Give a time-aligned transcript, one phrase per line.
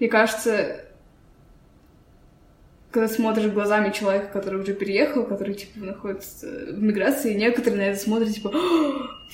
[0.00, 0.80] мне кажется,
[2.90, 8.00] когда смотришь глазами человека, который уже переехал, который, типа, находится в миграции, некоторые на это
[8.00, 8.52] смотрят, типа,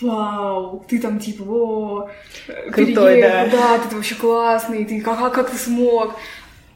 [0.01, 2.11] вау, ты там, типа, о,
[2.73, 3.79] Крутой, переехал, да.
[3.79, 6.17] да, ты вообще классный, ты, как, а как ты смог?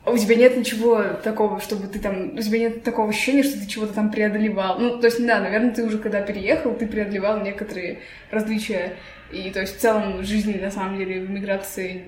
[0.05, 2.35] А у тебя нет ничего такого, чтобы ты там...
[2.35, 4.79] У тебя нет такого ощущения, что ты чего-то там преодолевал.
[4.79, 7.99] Ну, то есть, да, наверное, ты уже когда переехал, ты преодолевал некоторые
[8.31, 8.97] различия.
[9.31, 12.05] И, то есть, в целом, жизнь, на самом деле, в миграции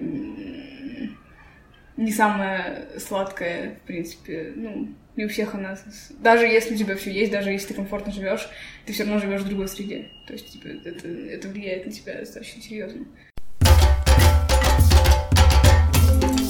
[1.97, 4.53] не самая сладкая, в принципе.
[4.55, 5.77] Ну, не у всех она...
[6.21, 8.49] Даже если у тебя все есть, даже если ты комфортно живешь,
[8.87, 10.09] ты все равно живешь в другой среде.
[10.27, 13.05] То есть, типа, это, это влияет на тебя достаточно серьезно.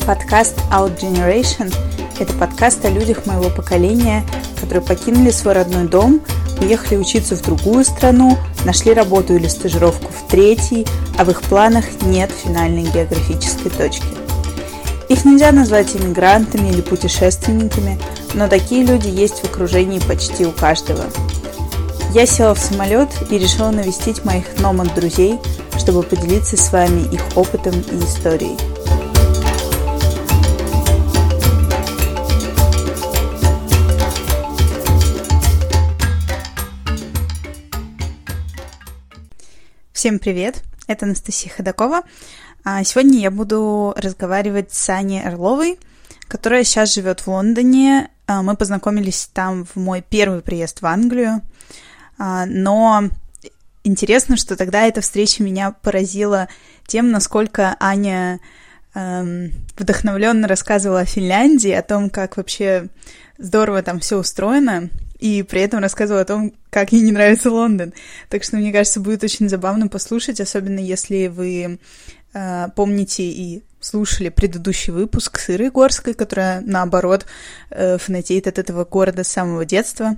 [0.06, 1.72] Подкаст Out Generation–
[2.20, 4.22] это подкаст о людях моего поколения,
[4.61, 6.20] которые покинули свой родной дом,
[6.61, 10.86] уехали учиться в другую страну, нашли работу или стажировку в третьей,
[11.19, 14.22] а в их планах нет финальной географической точки.
[15.12, 18.01] Их нельзя назвать иммигрантами или путешественниками,
[18.33, 21.05] но такие люди есть в окружении почти у каждого.
[22.14, 25.39] Я села в самолет и решила навестить моих номад-друзей,
[25.77, 28.56] чтобы поделиться с вами их опытом и историей.
[39.92, 40.62] Всем привет!
[40.86, 42.03] Это Анастасия Ходакова.
[42.64, 45.80] А, сегодня я буду разговаривать с Аней Орловой,
[46.28, 48.08] которая сейчас живет в Лондоне.
[48.28, 51.42] А, мы познакомились там в мой первый приезд в Англию.
[52.18, 53.08] А, но
[53.83, 56.48] интересно, что тогда эта встреча меня поразила
[56.86, 58.38] тем, насколько Аня
[58.94, 62.86] эм, вдохновленно рассказывала о Финляндии, о том, как вообще
[63.38, 64.88] здорово там все устроено
[65.23, 67.92] и при этом рассказывала о том, как ей не нравится Лондон.
[68.28, 71.79] Так что, мне кажется, будет очень забавно послушать, особенно если вы
[72.34, 77.27] э, помните и слушали предыдущий выпуск с Ирой Горской, которая, наоборот,
[77.70, 80.17] э, фанатеет от этого города с самого детства.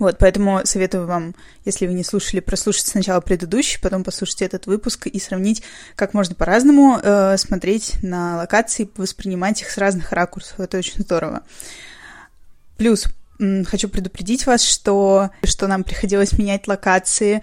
[0.00, 5.06] Вот, поэтому советую вам, если вы не слушали, прослушать сначала предыдущий, потом послушать этот выпуск
[5.06, 5.62] и сравнить,
[5.94, 10.58] как можно по-разному э, смотреть на локации, воспринимать их с разных ракурсов.
[10.58, 11.44] Это очень здорово.
[12.76, 13.06] Плюс
[13.38, 17.42] Хочу предупредить вас, что, что нам приходилось менять локации,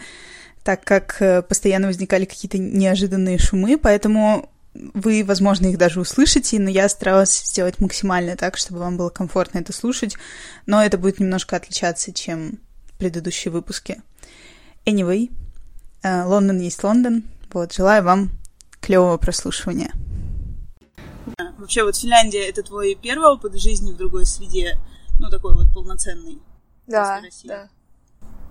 [0.63, 6.69] так как э, постоянно возникали какие-то неожиданные шумы, поэтому вы, возможно, их даже услышите, но
[6.69, 10.17] я старалась сделать максимально так, чтобы вам было комфортно это слушать,
[10.65, 12.59] но это будет немножко отличаться, чем
[12.97, 14.01] предыдущие выпуски.
[14.85, 15.31] Anyway,
[16.03, 17.23] э, Лондон есть Лондон.
[17.53, 18.31] Вот, желаю вам
[18.81, 19.93] клевого прослушивания.
[21.57, 24.77] Вообще, вот Финляндия— это твой первый опыт жизни в другой среде—
[25.19, 26.39] ну, такой вот полноценный.
[26.87, 27.69] Да, да.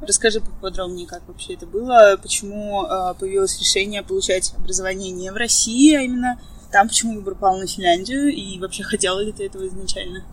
[0.00, 5.94] Расскажи поподробнее, как вообще это было, почему э, появилось решение получать образование не в России,
[5.94, 6.40] а именно
[6.72, 10.24] там, почему выбор пал на Финляндию, и вообще хотела ли ты этого изначально?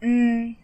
[0.00, 0.56] Mm.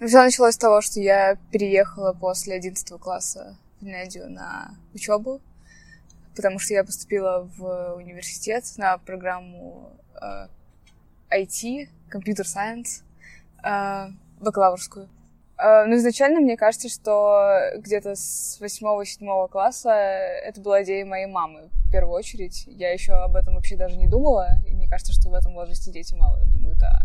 [0.00, 5.40] Все началось с того, что я переехала после 11 класса в Финляндию на учебу,
[6.34, 10.48] потому что я поступила в университет на программу э,
[11.30, 13.02] IT, Computer Science,
[14.40, 15.08] бакалаврскую.
[15.58, 21.70] Э, но изначально мне кажется, что где-то с восьмого-седьмого класса это была идея моей мамы,
[21.86, 22.64] в первую очередь.
[22.66, 25.90] Я еще об этом вообще даже не думала, и мне кажется, что в этом возрасте
[25.90, 27.00] дети мало думают о,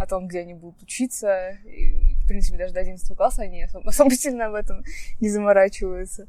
[0.00, 1.50] о том, где они будут учиться.
[1.64, 4.84] И, в принципе, даже до 11 класса они особо, особо сильно об этом
[5.20, 6.26] не заморачиваются.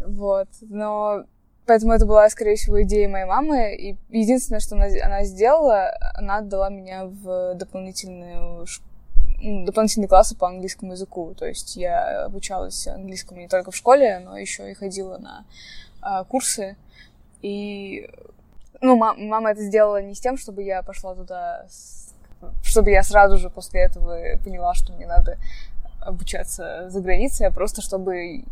[0.00, 0.48] Вот.
[0.62, 1.24] Но
[1.66, 3.74] Поэтому это была, скорее всего, идея моей мамы.
[3.74, 8.66] И единственное, что она, она сделала, она отдала меня в дополнительную
[9.44, 11.34] дополнительные классы по английскому языку.
[11.34, 15.44] То есть я обучалась английскому не только в школе, но еще и ходила на
[16.00, 16.76] а, курсы.
[17.42, 18.08] И
[18.80, 21.66] ну, мам, мама это сделала не с тем, чтобы я пошла туда,
[22.62, 25.38] чтобы я сразу же после этого поняла, что мне надо
[26.00, 28.44] обучаться за границей, а просто чтобы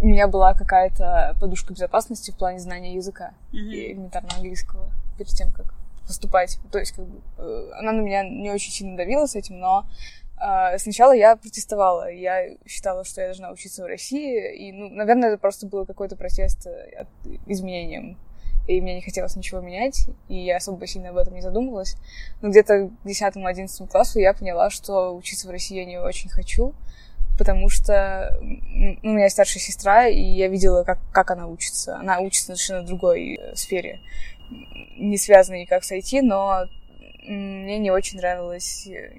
[0.00, 3.56] у меня была какая-то подушка безопасности в плане знания языка mm-hmm.
[3.56, 5.74] и элементарно английского перед тем, как
[6.06, 6.58] поступать.
[6.70, 9.86] То есть, как бы, э, она на меня не очень сильно давила с этим, но
[10.40, 12.10] э, сначала я протестовала.
[12.10, 14.54] Я считала, что я должна учиться в России.
[14.56, 17.08] И, ну, наверное, это просто был какой-то протест э, от
[17.46, 18.18] изменениям.
[18.66, 21.96] И мне не хотелось ничего менять, и я особо сильно об этом не задумывалась.
[22.42, 26.74] Но где-то к 10-11 классу я поняла, что учиться в России я не очень хочу,
[27.38, 31.96] потому что ну, у меня старшая сестра, и я видела, как, как она учится.
[31.96, 34.00] Она учится совершенно другой сфере
[34.96, 36.66] не связано никак с IT, но
[37.26, 39.12] мне не очень нравилось э,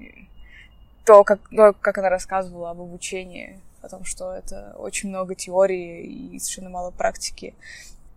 [1.04, 6.04] то, как, то, как она рассказывала об обучении, о том, что это очень много теории
[6.04, 7.54] и совершенно мало практики.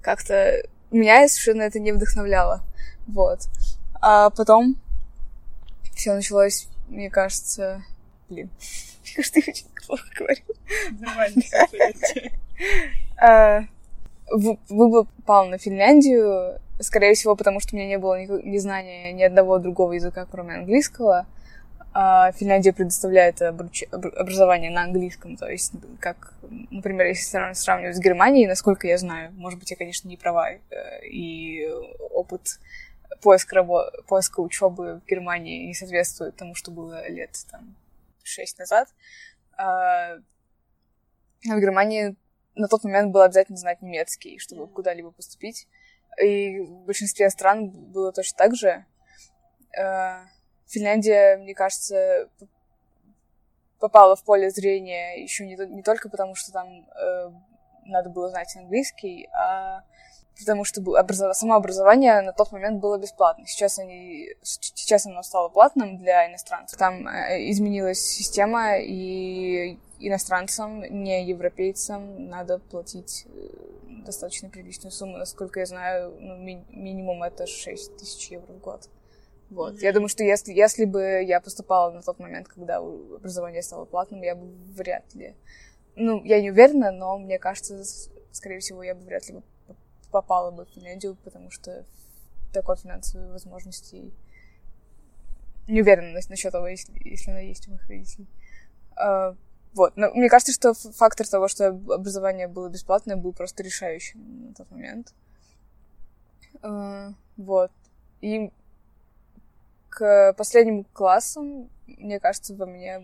[0.01, 2.61] Как-то меня совершенно это не вдохновляло.
[3.07, 3.41] Вот.
[4.01, 4.75] А потом
[5.95, 7.83] все началось, мне кажется...
[8.29, 8.49] Блин,
[9.03, 10.41] мне кажется, я очень плохо говорю.
[10.99, 11.41] Нормально,
[13.17, 13.61] А,
[14.31, 18.57] вы- Выбор пал на Финляндию, скорее всего, потому что у меня не было ни, ни
[18.57, 21.25] знания ни одного другого языка, кроме английского.
[21.93, 26.33] А Финляндия предоставляет обруч- обр- образование на английском, то есть, как,
[26.69, 30.51] например, если сра- сравнивать с Германией, насколько я знаю, может быть, я, конечно, не права,
[30.51, 30.59] э,
[31.05, 31.67] и
[32.11, 32.59] опыт
[33.21, 37.75] поиска, рабо- поиска учебы в Германии не соответствует тому, что было лет там,
[38.23, 38.87] шесть назад.
[39.57, 40.15] А
[41.43, 42.15] в Германии
[42.55, 45.67] на тот момент было обязательно знать немецкий, чтобы куда-либо поступить.
[46.19, 48.85] И в большинстве стран было точно так же.
[49.77, 50.23] Э,
[50.67, 52.29] Финляндия, мне кажется,
[53.79, 57.31] попала в поле зрения еще не, не только потому, что там э,
[57.85, 59.83] надо было знать английский, а
[60.41, 63.45] потому что образов- само образование на тот момент было бесплатно.
[63.47, 66.77] Сейчас, они, сейчас оно стало платным для иностранцев.
[66.77, 73.49] Там э, изменилась система, и иностранцам, не европейцам, надо платить э,
[74.05, 75.17] достаточно приличную сумму.
[75.17, 78.89] Насколько я знаю, ну, ми- минимум это 6 тысяч евро в год.
[79.51, 79.81] Вот.
[79.81, 84.21] Я думаю, что если, если бы я поступала на тот момент, когда образование стало платным,
[84.23, 85.35] я бы вряд ли...
[85.95, 87.83] Ну, я не уверена, но мне кажется,
[88.31, 89.41] скорее всего, я бы вряд ли
[90.11, 91.85] попала бы в Финляндию, потому что
[92.53, 94.11] такой финансовой возможности
[95.67, 98.27] не уверена нас- насчет того, если, если она есть у моих родителей.
[98.95, 99.35] А,
[99.73, 99.95] вот.
[99.95, 104.53] Но мне кажется, что фактор того, что об- образование было бесплатное, был просто решающим на
[104.53, 105.13] тот момент.
[106.61, 107.71] А, вот.
[108.21, 108.51] И
[109.89, 113.01] к последним классам, мне кажется, во мне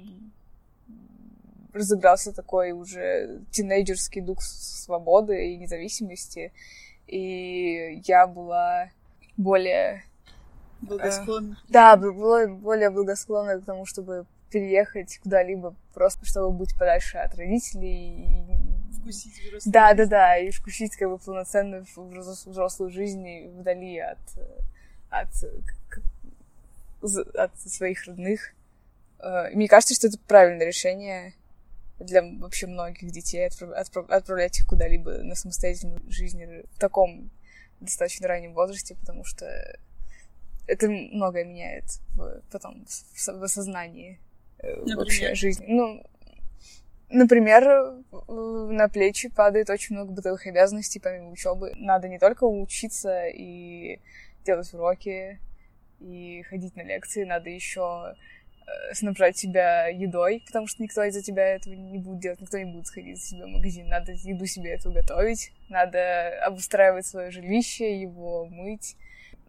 [1.74, 6.52] разыгрался такой уже тинейджерский дух свободы и независимости.
[7.08, 8.90] И я была
[9.38, 10.04] более...
[10.82, 11.58] Благосклонно.
[11.70, 17.36] Да, б- была более благосклонна к тому, чтобы переехать куда-либо, просто чтобы быть подальше от
[17.36, 19.98] родителей и Вкусить взрослую да, жизнь.
[19.98, 24.58] да, да, и вкусить как бы полноценную взрос- взрослую жизнь вдали от, э,
[25.10, 28.54] от, э, от своих родных.
[29.20, 31.34] Э, Мне кажется, что это правильное решение
[32.00, 37.30] для вообще многих детей отправ- отправ- отправлять их куда-либо на самостоятельную жизнь в таком
[37.80, 39.46] достаточно раннем возрасте, потому что
[40.68, 41.86] это многое меняет
[42.16, 44.20] в- потом в, осознании
[44.60, 45.36] э, вообще Например?
[45.36, 45.66] жизни.
[45.68, 46.04] Ну,
[47.10, 51.72] Например, на плечи падает очень много бытовых обязанностей помимо учебы.
[51.78, 54.02] Надо не только учиться и
[54.46, 55.40] делать уроки,
[56.02, 58.14] и ходить на лекции, надо еще
[58.94, 62.88] снабжать себя едой, потому что никто из-за тебя этого не будет делать, никто не будет
[62.88, 63.88] сходить за тебя в магазин.
[63.88, 68.96] Надо еду себе эту готовить, надо обустраивать свое жилище, его мыть.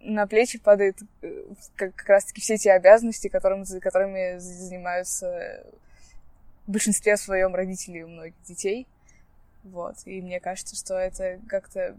[0.00, 1.44] На плечи падает э,
[1.74, 5.64] как, как раз-таки все те обязанности, которым, которыми занимаются
[6.66, 8.86] в большинстве своем родителей у многих детей.
[9.64, 9.96] Вот.
[10.04, 11.96] И мне кажется, что это как-то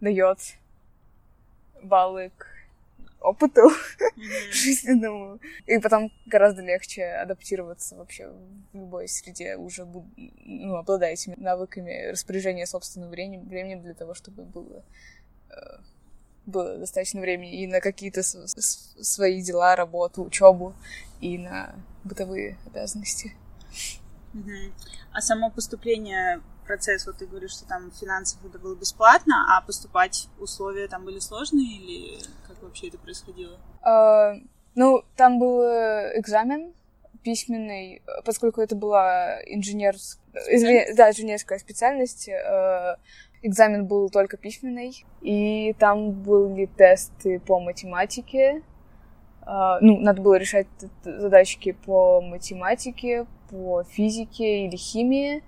[0.00, 0.38] дает
[1.82, 2.51] баллы к
[3.22, 3.70] опыту
[4.52, 5.40] жизненному.
[5.66, 8.28] И потом гораздо легче адаптироваться вообще
[8.72, 14.44] в любой среде, уже ну, обладая этими навыками распоряжения собственным временем, временем для того, чтобы
[14.44, 14.84] было,
[15.50, 15.54] э,
[16.46, 20.74] было достаточно времени и на какие-то свои дела, работу, учебу,
[21.20, 21.74] и на
[22.04, 23.34] бытовые обязанности.
[24.32, 24.72] Мгм.
[25.12, 30.28] А само поступление, процесс, вот ты говоришь, что там финансово это было бесплатно, а поступать
[30.38, 32.18] условия там были сложные или
[32.62, 33.58] вообще это происходило?
[33.82, 34.34] А,
[34.74, 36.72] ну, там был э, экзамен
[37.22, 39.94] письменный, э, поскольку это была инженер...
[40.50, 42.28] извини- да, инженерская специальность.
[42.28, 42.96] э,
[43.42, 48.62] экзамен был только письменный, и там были тесты по математике.
[49.44, 50.68] А, ну, надо было решать
[51.02, 55.42] задачки по математике, по физике или химии.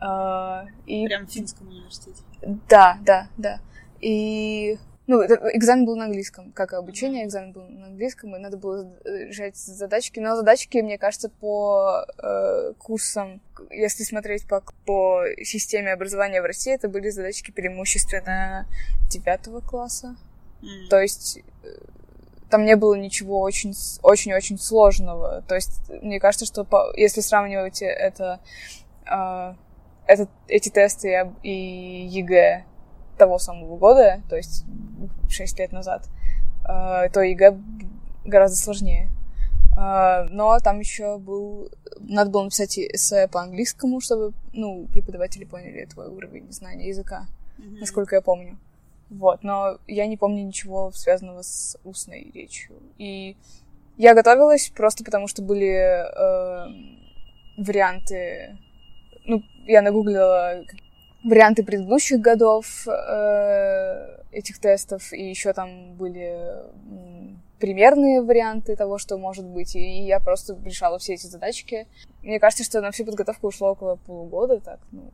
[0.00, 2.22] А, и Прям в финском университете.
[2.68, 3.60] да, да, да.
[4.00, 4.78] И
[5.10, 8.56] ну, это- экзамен был на английском, как и обучение, экзамен был на английском, и надо
[8.56, 10.20] было э, решать задачки.
[10.20, 13.40] Но задачки, мне кажется, по э, курсам,
[13.70, 18.66] если смотреть по, по системе образования в России, это были задачки преимущественно
[19.10, 20.16] девятого класса.
[20.62, 20.88] М.
[20.88, 21.68] То есть э,
[22.48, 25.42] там не было ничего очень, с- очень-очень сложного.
[25.48, 28.40] То есть мне кажется, что по- если сравнивать это,
[29.06, 29.56] а,
[30.06, 31.08] это, эти тесты
[31.42, 32.64] и и ЕГЭ
[33.20, 34.64] того самого года, то есть
[35.28, 36.08] 6 лет назад,
[36.64, 37.56] а, то ЕГЭ
[38.24, 39.08] гораздо сложнее.
[39.76, 41.70] А, но там еще был...
[42.00, 47.26] Надо было написать эссе по-английскому, чтобы, ну, преподаватели поняли твой уровень знания языка
[47.58, 47.80] Мгм.
[47.80, 48.58] насколько я помню.
[49.10, 52.76] Вот, но я не помню ничего связанного с устной речью.
[52.96, 53.36] И
[53.98, 56.66] я готовилась просто потому, что были э,
[57.58, 58.56] варианты...
[59.26, 60.64] Ну, я нагуглила
[61.24, 66.56] варианты предыдущих годов э, этих тестов, и еще там были
[67.58, 71.86] примерные варианты того, что может быть, и я просто решала все эти задачки.
[72.22, 75.10] Мне кажется, что на всю подготовку ушло около полугода, так, ну,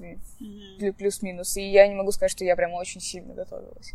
[0.00, 0.92] mm-hmm.
[0.94, 3.92] плюс-минус, и я не могу сказать, что я прям очень сильно готовилась.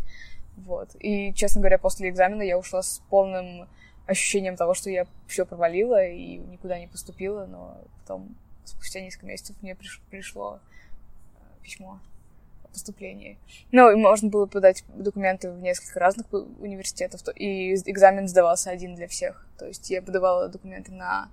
[0.57, 0.89] Вот.
[0.99, 3.67] И, честно говоря, после экзамена я ушла с полным
[4.05, 8.35] ощущением того, что я все провалила и никуда не поступила, но потом,
[8.69, 10.59] спустя несколько месяцев, мне приш- пришло
[11.35, 11.99] э, письмо
[12.63, 13.37] о поступлении.
[13.71, 19.07] Ну, и можно было подать документы в несколько разных университетов, и экзамен сдавался один для
[19.07, 19.45] всех.
[19.57, 21.29] То есть я подавала документы на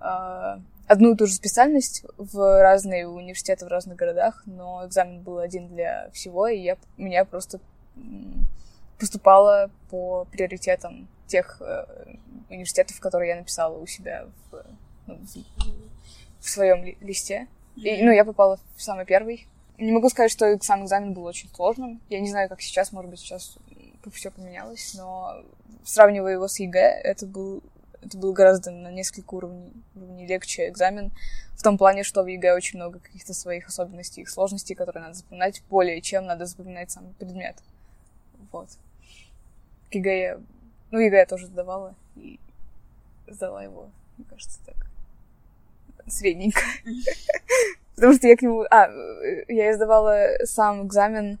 [0.00, 5.38] э, одну и ту же специальность в разные университеты в разных городах, но экзамен был
[5.38, 7.60] один для всего, и я, меня просто
[8.98, 11.84] поступала по приоритетам тех э,
[12.48, 14.64] университетов, которые я написала у себя в,
[15.06, 15.36] ну, в,
[16.40, 17.48] в своем ли, листе.
[17.76, 19.46] И, ну, я попала в самый первый.
[19.78, 22.00] Не могу сказать, что сам экзамен был очень сложным.
[22.08, 23.56] Я не знаю, как сейчас, может быть, сейчас
[24.12, 25.42] все поменялось, но
[25.84, 27.62] сравнивая его с ЕГЭ, это был,
[28.02, 31.12] это был гораздо на несколько уровней, уровней легче экзамен,
[31.52, 35.14] в том плане, что в ЕГЭ очень много каких-то своих особенностей и сложностей, которые надо
[35.14, 37.56] запоминать, более чем надо запоминать сам предмет.
[38.50, 38.68] Вот.
[39.90, 40.40] К ЕГЭ я...
[40.90, 42.40] Ну, ЕГЭ я тоже сдавала, и
[43.26, 44.87] сдала его, мне кажется, так
[46.10, 46.60] средненько.
[47.94, 48.64] Потому что я к нему...
[48.70, 48.88] А,
[49.48, 51.38] я сдавала сам экзамен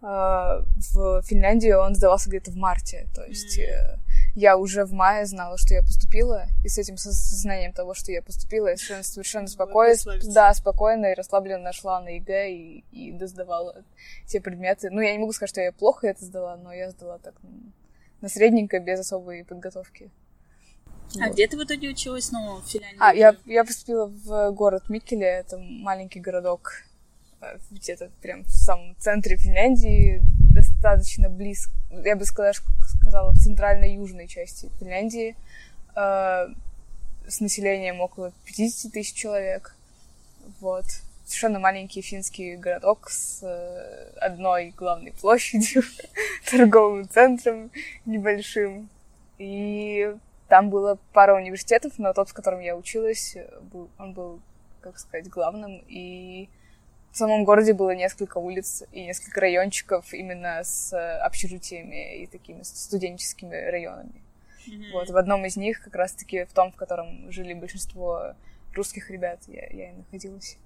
[0.00, 0.62] а,
[0.94, 3.06] в Финляндию, он сдавался где-то в марте.
[3.14, 3.98] То есть mm.
[4.34, 8.22] я уже в мае знала, что я поступила, и с этим сознанием того, что я
[8.22, 9.96] поступила, я совершенно, совершенно спокойно,
[10.32, 13.82] да, спокойно и расслабленно шла на ЕГЭ и, и досдавала
[14.26, 14.90] те предметы.
[14.90, 17.34] Ну, я не могу сказать, что я плохо это сдала, но я сдала так
[18.20, 20.10] на средненько, без особой подготовки.
[21.16, 21.34] А вот.
[21.34, 22.98] где ты в итоге училась, ну, в Финляндии?
[23.00, 26.72] А, я, я поступила в город Миккели, это маленький городок,
[27.40, 30.20] э, где-то прям в самом центре Финляндии,
[30.52, 31.72] достаточно близко,
[32.04, 32.52] я бы сказала,
[33.00, 35.34] сказала в центральной южной части Финляндии,
[35.96, 36.48] э,
[37.26, 39.74] с населением около 50 тысяч человек.
[40.60, 40.84] Вот.
[41.24, 45.82] Совершенно маленький финский городок с э, одной главной площадью,
[46.50, 47.70] торговым центром
[48.06, 48.88] небольшим.
[49.36, 50.14] И
[50.48, 53.36] там было пара университетов, но тот, в котором я училась,
[53.72, 54.40] был, он был,
[54.80, 55.84] как сказать, главным.
[55.88, 56.48] И
[57.12, 63.54] в самом городе было несколько улиц и несколько райончиков именно с общежитиями и такими студенческими
[63.54, 64.22] районами.
[64.66, 64.92] Mm-hmm.
[64.92, 68.34] Вот, в одном из них, как раз-таки в том, в котором жили большинство
[68.74, 70.56] русских ребят, я, я и находилась.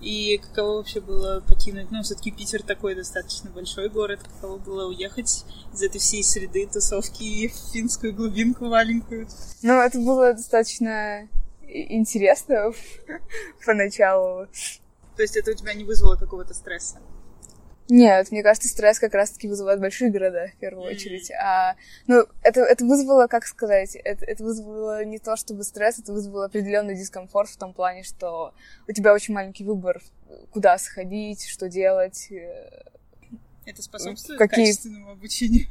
[0.00, 5.44] И каково вообще было покинуть, ну, все-таки Питер такой достаточно большой город, каково было уехать
[5.72, 9.26] из этой всей среды тусовки в финскую глубинку маленькую?
[9.62, 11.28] Ну, это было достаточно
[11.66, 12.72] интересно
[13.66, 14.46] поначалу.
[15.16, 16.98] То есть это у тебя не вызвало какого-то стресса?
[17.88, 21.30] Нет, мне кажется, стресс как раз-таки вызывает большие города, в первую очередь.
[21.30, 21.76] А,
[22.06, 26.46] ну, это, это вызвало, как сказать, это, это вызвало не то чтобы стресс, это вызвало
[26.46, 28.54] определенный дискомфорт в том плане, что
[28.88, 30.02] у тебя очень маленький выбор,
[30.50, 32.28] куда сходить, что делать.
[32.30, 32.82] Э,
[33.64, 34.66] это способствует какие...
[34.66, 35.66] качественному обучению?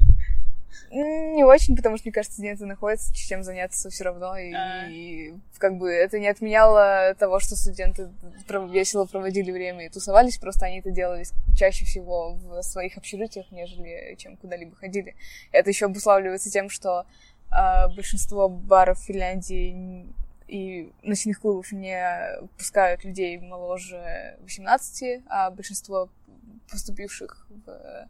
[0.91, 4.87] Не очень, потому что, мне кажется, студенты находятся, чем заняться все равно, и, а.
[4.87, 8.09] и как бы это не отменяло того, что студенты
[8.69, 14.15] весело проводили время и тусовались, просто они это делали чаще всего в своих общежитиях, нежели
[14.17, 15.15] чем куда-либо ходили.
[15.51, 17.05] Это еще обуславливается тем, что
[17.51, 20.05] э, большинство баров в Финляндии
[20.47, 26.09] и ночных клубов не пускают людей моложе 18, а большинство
[26.69, 28.07] поступивших в,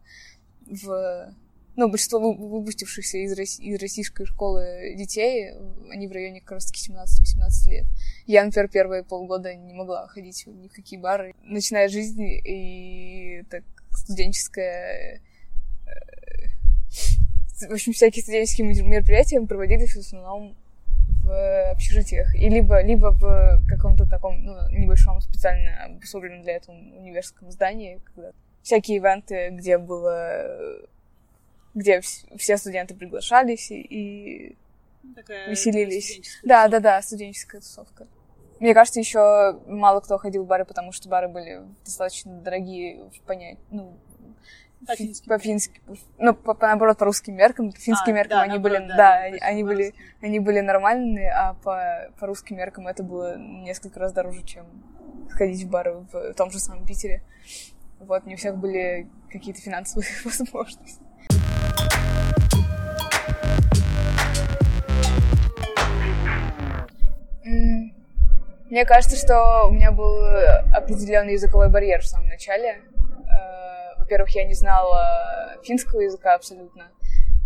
[0.68, 1.34] в
[1.76, 5.54] ну, большинство выпустившихся из, из российской школы детей,
[5.92, 7.86] они в районе как раз 17-18 лет.
[8.26, 11.34] Я, например, первые полгода не могла ходить ни в какие бары.
[11.44, 15.22] Начиная жизнь и так студенческая...
[15.86, 20.56] Э, в общем, всякие студенческие мероприятия мы проводились в основном
[21.24, 22.36] в общежитиях.
[22.36, 28.32] И либо, либо в каком-то таком ну, небольшом специально обособленном для этого университетском здании, когда
[28.62, 30.48] всякие ивенты, где было
[31.76, 34.58] где все студенты приглашались и
[35.16, 36.40] Такая веселились.
[36.44, 38.08] Да, да, да, студенческая тусовка.
[38.60, 43.22] Мне кажется, еще мало кто ходил в бары, потому что бары были достаточно дорогие в
[43.22, 43.98] понять, ну,
[44.88, 45.28] по-фински.
[45.28, 45.82] По-фински.
[46.18, 47.72] Ну, по, по, наоборот, по русским меркам.
[47.72, 50.60] По финским а, меркам да, они наоборот, были, да, да они, они были, они были
[50.60, 54.66] нормальные, а по, по русским меркам это было несколько раз дороже, чем
[55.32, 57.22] ходить в бары в, в том же самом Питере.
[58.00, 61.05] Вот, не у всех были какие-то финансовые возможности.
[68.76, 70.22] Мне кажется, что у меня был
[70.74, 72.82] определенный языковой барьер в самом начале.
[73.00, 76.92] Э, во-первых, я не знала финского языка абсолютно.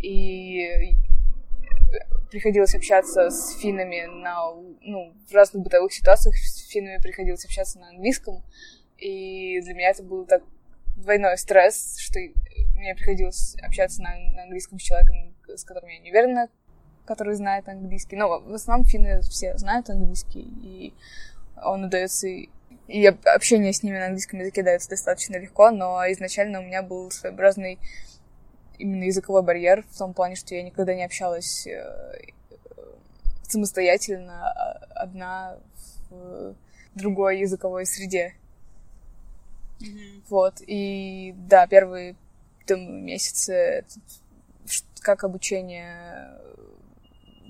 [0.01, 0.95] И
[2.31, 6.35] приходилось общаться с финнами на, ну, в разных бытовых ситуациях.
[6.35, 8.43] С финнами приходилось общаться на английском.
[8.97, 10.41] И для меня это был так
[10.97, 12.19] двойной стресс, что
[12.79, 16.47] мне приходилось общаться на, на английском с человеком, с которым я не уверена,
[17.05, 18.15] который знает английский.
[18.15, 20.93] Но в основном финны все знают английский, и
[21.61, 22.27] он удается...
[22.87, 27.11] И общение с ними на английском языке дается достаточно легко, но изначально у меня был
[27.11, 27.77] своеобразный
[28.79, 32.31] именно языковой барьер в том плане, что я никогда не общалась э,
[33.43, 35.57] самостоятельно а, одна
[36.09, 36.55] в
[36.95, 38.33] другой языковой среде.
[39.81, 40.23] Mm-hmm.
[40.29, 42.15] Вот, и да, первые
[42.69, 43.85] там, месяцы
[45.01, 46.29] как обучение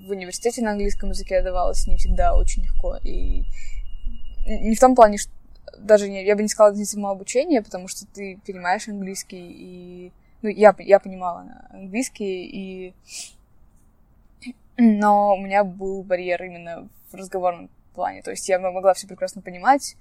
[0.06, 2.98] в университете на английском языке давалось не всегда очень легко.
[3.04, 3.44] И
[4.48, 5.32] не в том плане, что
[5.78, 10.12] даже не, я бы не сказала, это не самообучение, потому что ты понимаешь английский, и
[10.42, 12.94] ну, я, я понимала английский, и
[14.78, 18.22] но у меня был барьер именно в разговорном плане.
[18.22, 19.98] То есть я могла все прекрасно понимать,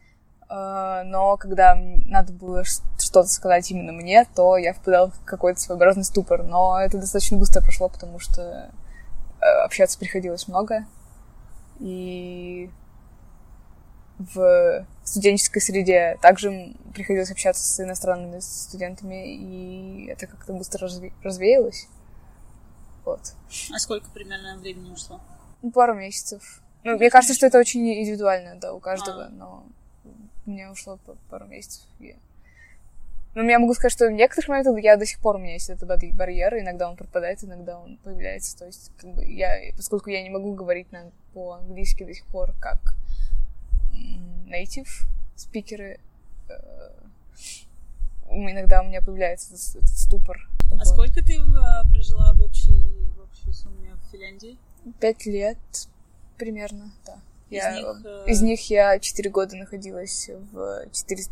[0.50, 1.74] но когда
[2.06, 6.42] надо было что-то сказать именно мне, то я впадала в какой-то своеобразный ступор.
[6.42, 8.70] Но это достаточно быстро прошло, потому что
[9.40, 10.86] э, общаться приходилось много.
[11.80, 12.70] И
[14.18, 21.86] в студенческой среде также приходилось общаться с иностранными студентами, и это как-то быстро разве- развеялось.
[23.04, 23.20] Вот.
[23.72, 25.20] А сколько примерно времени ушло?
[25.62, 26.62] Ну, пару месяцев.
[26.84, 29.28] Ну, мне кажется, что это очень индивидуально, да, у каждого, а.
[29.30, 29.64] но
[30.48, 30.98] мне ушло
[31.30, 31.82] пару месяцев.
[32.00, 32.14] Я...
[33.34, 35.70] Ну, я могу сказать, что в некоторых моментах я до сих пор у меня есть
[35.70, 38.58] этот барьер, иногда он пропадает, иногда он появляется.
[38.58, 42.52] То есть, как бы я, поскольку я не могу говорить на, по-английски до сих пор
[42.58, 42.96] как
[44.48, 44.88] native
[45.36, 46.00] спикеры,
[46.48, 46.54] э,
[48.30, 50.48] иногда у меня появляется этот, этот ступор.
[50.72, 50.86] А вот.
[50.86, 54.56] сколько ты э, прожила в общей, в общей сумме в Финляндии?
[55.00, 55.58] Пять лет
[56.38, 57.20] примерно, да.
[57.50, 58.24] Из, я, них, э...
[58.26, 60.86] из них я четыре года находилась в...
[60.92, 61.22] Четыре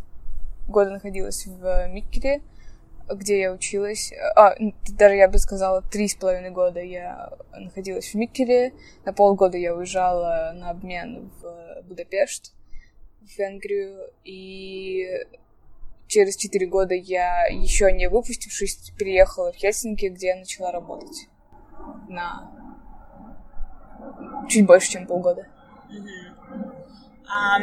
[0.67, 2.43] года находилась в Миккеле,
[3.09, 4.13] где я училась.
[4.35, 4.55] А,
[4.89, 8.73] даже я бы сказала, три с половиной года я находилась в Миккеле.
[9.05, 12.53] На полгода я уезжала на обмен в Будапешт
[13.21, 15.05] в Венгрию, и
[16.07, 21.29] через четыре года я, еще не выпустившись, переехала в Хельсинки, где я начала работать
[22.09, 22.51] на
[24.49, 25.47] чуть больше, чем полгода.
[27.29, 27.59] А,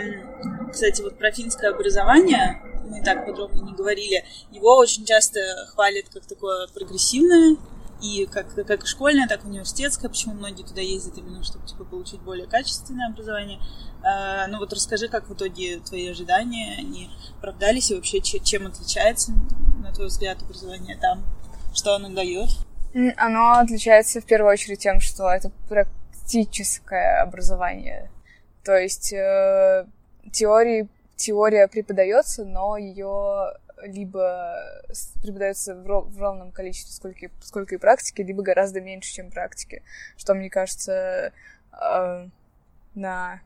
[0.72, 4.26] кстати, вот про финское образование мы так подробно не говорили.
[4.52, 5.40] Его очень часто
[5.74, 7.58] хвалят как такое прогрессивное,
[8.04, 12.20] и как, как школьное, так и университетское, почему многие туда ездят именно, чтобы типа, получить
[12.20, 13.60] более качественное образование.
[14.04, 19.32] А, ну вот расскажи, как в итоге твои ожидания, они оправдались, и вообще чем отличается,
[19.82, 21.24] на твой взгляд, образование там,
[21.74, 22.50] что оно дает?
[23.16, 28.12] Оно отличается в первую очередь тем, что это практическое образование.
[28.63, 29.86] То есть э,
[30.32, 34.56] теории, теория преподается, но ее либо
[35.21, 39.84] преподается в, ров- ровном количестве, сколько, сколько и практики, либо гораздо меньше, чем практики,
[40.17, 41.34] что, мне кажется,
[41.73, 42.28] э,
[42.95, 43.41] на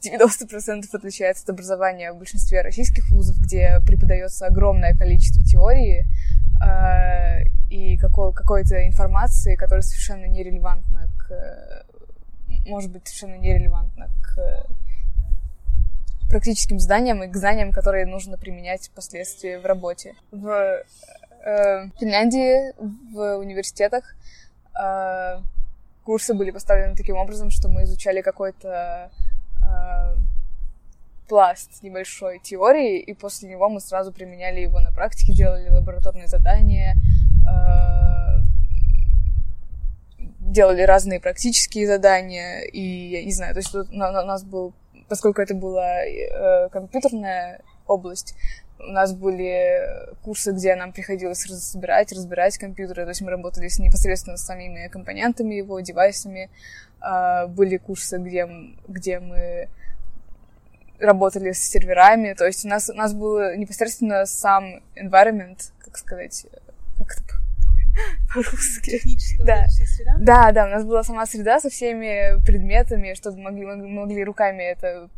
[0.00, 6.06] 90% отличается от образования в большинстве российских вузов, где преподается огромное количество теории
[6.64, 11.84] э, и какой- какой-то информации, которая совершенно нерелевантна к...
[12.68, 14.66] может быть, совершенно нерелевантна к
[16.28, 20.14] практическим знаниям и к знаниям, которые нужно применять впоследствии в работе.
[20.30, 22.74] В э, Финляндии
[23.12, 24.14] в университетах
[24.78, 25.40] э,
[26.04, 29.10] курсы были поставлены таким образом, что мы изучали какой-то
[29.62, 30.16] э,
[31.28, 36.94] пласт небольшой теории, и после него мы сразу применяли его на практике, делали лабораторные задания,
[36.94, 38.17] э,
[40.52, 44.74] делали разные практические задания, и я не знаю, то есть у нас был
[45.08, 48.34] поскольку это была э, компьютерная область,
[48.78, 49.80] у нас были
[50.22, 54.88] курсы, где нам приходилось собирать, разбирать компьютеры, то есть мы работали с, непосредственно с самими
[54.88, 56.50] компонентами его, девайсами.
[57.00, 58.48] Э, были курсы, где,
[58.86, 59.68] где мы
[61.00, 66.46] работали с серверами, то есть у нас, у нас был непосредственно сам environment, как сказать,
[66.98, 67.37] как это
[68.34, 69.00] по-русски.
[69.44, 69.66] Да.
[70.18, 75.08] да, да, у нас была сама среда со всеми предметами, чтобы могли, могли руками это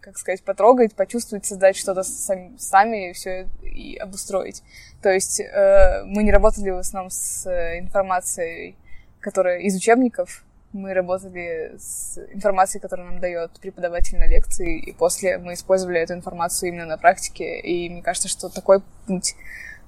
[0.00, 4.62] как сказать, потрогать, почувствовать, создать что-то сами, сами и все и обустроить.
[5.02, 7.46] То есть э, мы не работали в основном с
[7.78, 8.76] информацией,
[9.20, 15.38] которая из учебников, мы работали с информацией, которую нам дает преподаватель на лекции, и после
[15.38, 19.34] мы использовали эту информацию именно на практике, и мне кажется, что такой путь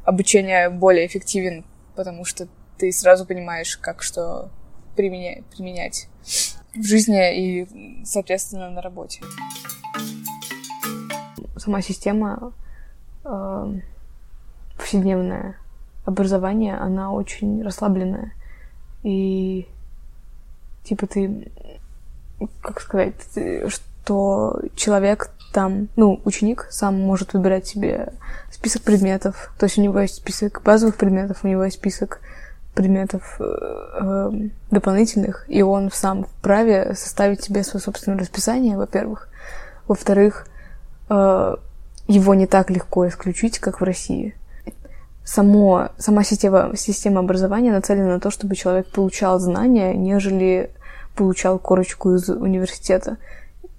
[0.04, 2.48] обучения более эффективен, потому что
[2.78, 4.50] ты сразу понимаешь, как что
[4.96, 6.08] применять, применять
[6.74, 9.20] в жизни и, соответственно, на работе.
[11.56, 12.52] Сама система
[13.24, 13.80] э,
[14.76, 15.56] повседневное
[16.04, 18.32] образование, она очень расслабленная.
[19.02, 19.66] И
[20.84, 21.50] типа ты,
[22.62, 23.14] как сказать,
[24.04, 28.12] что человек там, ну, ученик сам может выбирать себе
[28.50, 29.52] список предметов.
[29.58, 32.20] То есть у него есть список базовых предметов, у него есть список
[32.74, 34.30] предметов э, э,
[34.70, 39.28] дополнительных, и он сам вправе составить себе свое собственное расписание, во-первых.
[39.88, 40.46] Во-вторых,
[41.08, 41.56] э,
[42.06, 44.36] его не так легко исключить, как в России.
[45.24, 50.70] Само, сама система, система образования нацелена на то, чтобы человек получал знания, нежели
[51.16, 53.16] получал корочку из университета.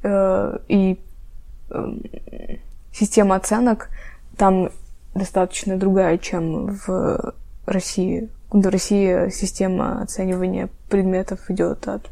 [0.04, 1.00] Э, и
[1.70, 2.04] эм,
[2.92, 3.90] система оценок
[4.38, 4.70] там
[5.14, 7.34] достаточно другая, чем в
[7.66, 8.30] России.
[8.50, 12.10] В России система оценивания предметов идет от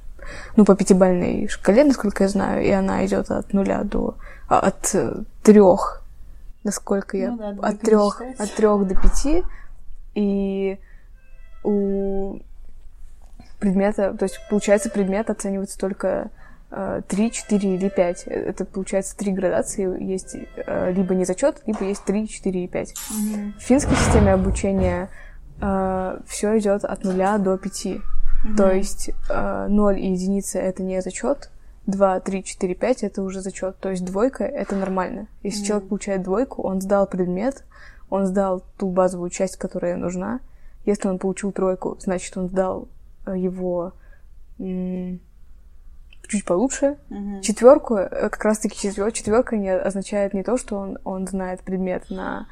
[0.55, 4.15] ну, по пятибальной шкале, насколько я знаю, и она идет от нуля до...
[4.47, 4.95] А, от
[5.43, 6.03] трех,
[6.63, 7.31] насколько я...
[7.31, 9.43] Ну, да, от трех, от трех до пяти.
[10.15, 10.79] И
[11.63, 12.39] у
[13.59, 16.29] предмета, то есть, получается, предмет оценивается только
[16.71, 18.23] 3, 4 или 5.
[18.27, 20.03] Это, получается, три градации.
[20.03, 22.93] Есть э, либо не зачет, либо есть 3, 4 и 5.
[22.93, 23.53] Mm-hmm.
[23.57, 25.09] В финской системе обучения
[25.61, 27.85] э, все идет от нуля до 5.
[27.85, 28.55] Mm-hmm.
[28.55, 31.49] То есть э, 0 и единица это не зачет,
[31.87, 33.79] 2, 3, 4, 5 это уже зачет.
[33.79, 35.27] То есть двойка это нормально.
[35.41, 35.67] Если mm-hmm.
[35.67, 37.63] человек получает двойку, он сдал предмет,
[38.11, 40.39] он сдал ту базовую часть, которая нужна.
[40.85, 42.87] Если он получил тройку, значит, он сдал
[43.25, 43.93] его
[46.29, 46.97] чуть получше.
[47.09, 47.41] Uh-huh.
[47.41, 52.09] Четверку, э, как раз-таки четвер, четверка не означает не то, что он, он знает предмет
[52.09, 52.47] на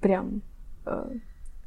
[0.00, 0.42] прям.
[0.86, 1.06] Э,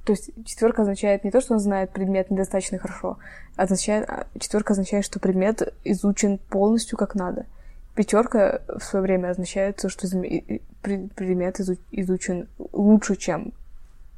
[0.05, 3.17] то есть четверка означает не то, что он знает предмет недостаточно хорошо,
[3.57, 7.45] означает а четверка означает, что предмет изучен полностью как надо.
[7.93, 11.59] Пятерка в свое время означает, что предмет
[11.91, 13.51] изучен лучше, чем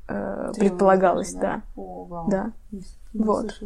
[0.09, 1.39] э, предполагалось, да.
[1.41, 1.61] Да.
[1.75, 2.29] О, вау.
[2.29, 2.51] да.
[2.71, 2.83] Не
[3.13, 3.59] вот.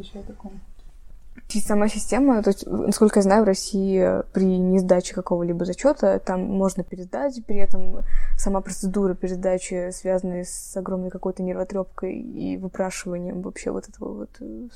[1.50, 6.84] Сама система, то есть, насколько я знаю, в России при несдаче какого-либо зачета там можно
[6.84, 8.02] пересдать, при этом
[8.38, 14.68] сама процедура пересдачи связана с огромной какой-то нервотрепкой и выпрашиванием вообще вот этого вот э,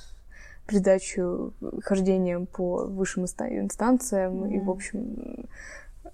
[0.67, 4.53] передачу, хождением по высшим инстанциям mm-hmm.
[4.53, 5.47] и, в общем,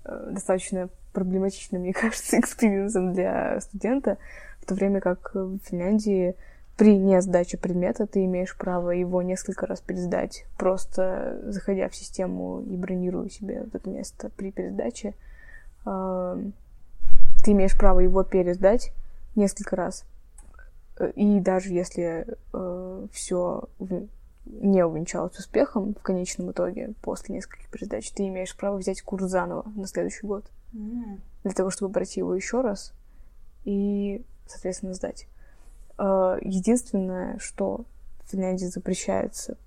[0.06, 4.18] э, достаточно проблематичным, мне кажется, experience ом для студента,
[4.62, 6.36] в то время как в Финляндии
[6.78, 12.76] при несдаче предмета ты имеешь право его несколько раз пересдать, просто заходя в систему и
[12.76, 15.14] бронируя себе это место при пересдаче.
[15.84, 18.92] Ты имеешь право его пересдать
[19.36, 20.06] несколько раз.
[21.16, 23.68] И даже если э, все
[24.46, 29.66] не увенчалось успехом в конечном итоге после нескольких передач, ты имеешь право взять курс заново
[29.76, 30.46] на следующий год.
[30.74, 31.20] Mm.
[31.44, 32.94] Для того, чтобы пройти его еще раз
[33.66, 35.28] и, соответственно, сдать.
[35.98, 37.86] Э, единственное, что
[38.24, 39.58] в Финляндии запрещается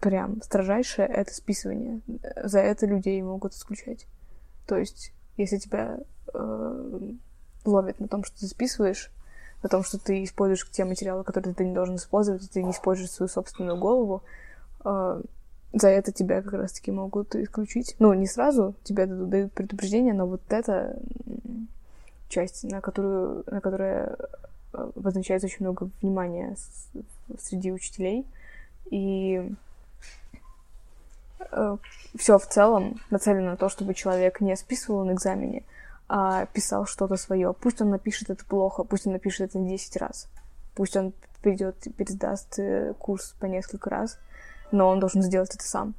[0.00, 2.00] прям строжайшее, это списывание.
[2.42, 4.06] За это людей могут исключать.
[4.66, 5.98] То есть, если тебя
[6.34, 7.12] э,
[7.64, 9.10] ловят на том, что ты списываешь,
[9.62, 13.12] на том, что ты используешь те материалы, которые ты не должен использовать, ты не используешь
[13.12, 14.22] свою собственную голову,
[14.84, 15.22] э,
[15.72, 17.96] за это тебя как раз-таки могут исключить.
[17.98, 20.98] Ну, не сразу, тебе дают предупреждение, но вот эта
[22.28, 24.16] часть, на которую, на которую
[24.72, 26.56] обозначается очень много внимания
[27.38, 28.26] среди учителей.
[28.90, 29.50] И
[31.38, 31.76] э,
[32.16, 35.64] все в целом нацелено на то, чтобы человек не списывал на экзамене,
[36.08, 37.54] а писал что-то свое.
[37.54, 40.28] Пусть он напишет это плохо, пусть он напишет это 10 раз.
[40.74, 44.18] Пусть он придет, пересдаст э, курс по несколько раз,
[44.70, 45.94] но он должен сделать это сам.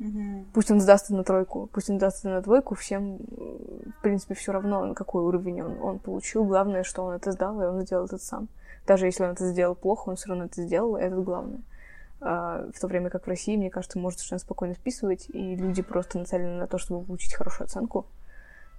[0.00, 0.46] Угу.
[0.52, 4.84] Пусть он сдаст на тройку, пусть он сдаст на двойку, всем, в принципе, все равно,
[4.84, 6.44] на какой уровень он, он получил.
[6.44, 8.48] Главное, что он это сдал, и он сделал это сам.
[8.86, 11.60] Даже если он это сделал плохо, он все равно это сделал, и это главное.
[12.20, 15.82] А, в то время как в России, мне кажется, может совершенно спокойно списывать, и люди
[15.82, 18.06] просто нацелены на то, чтобы получить хорошую оценку,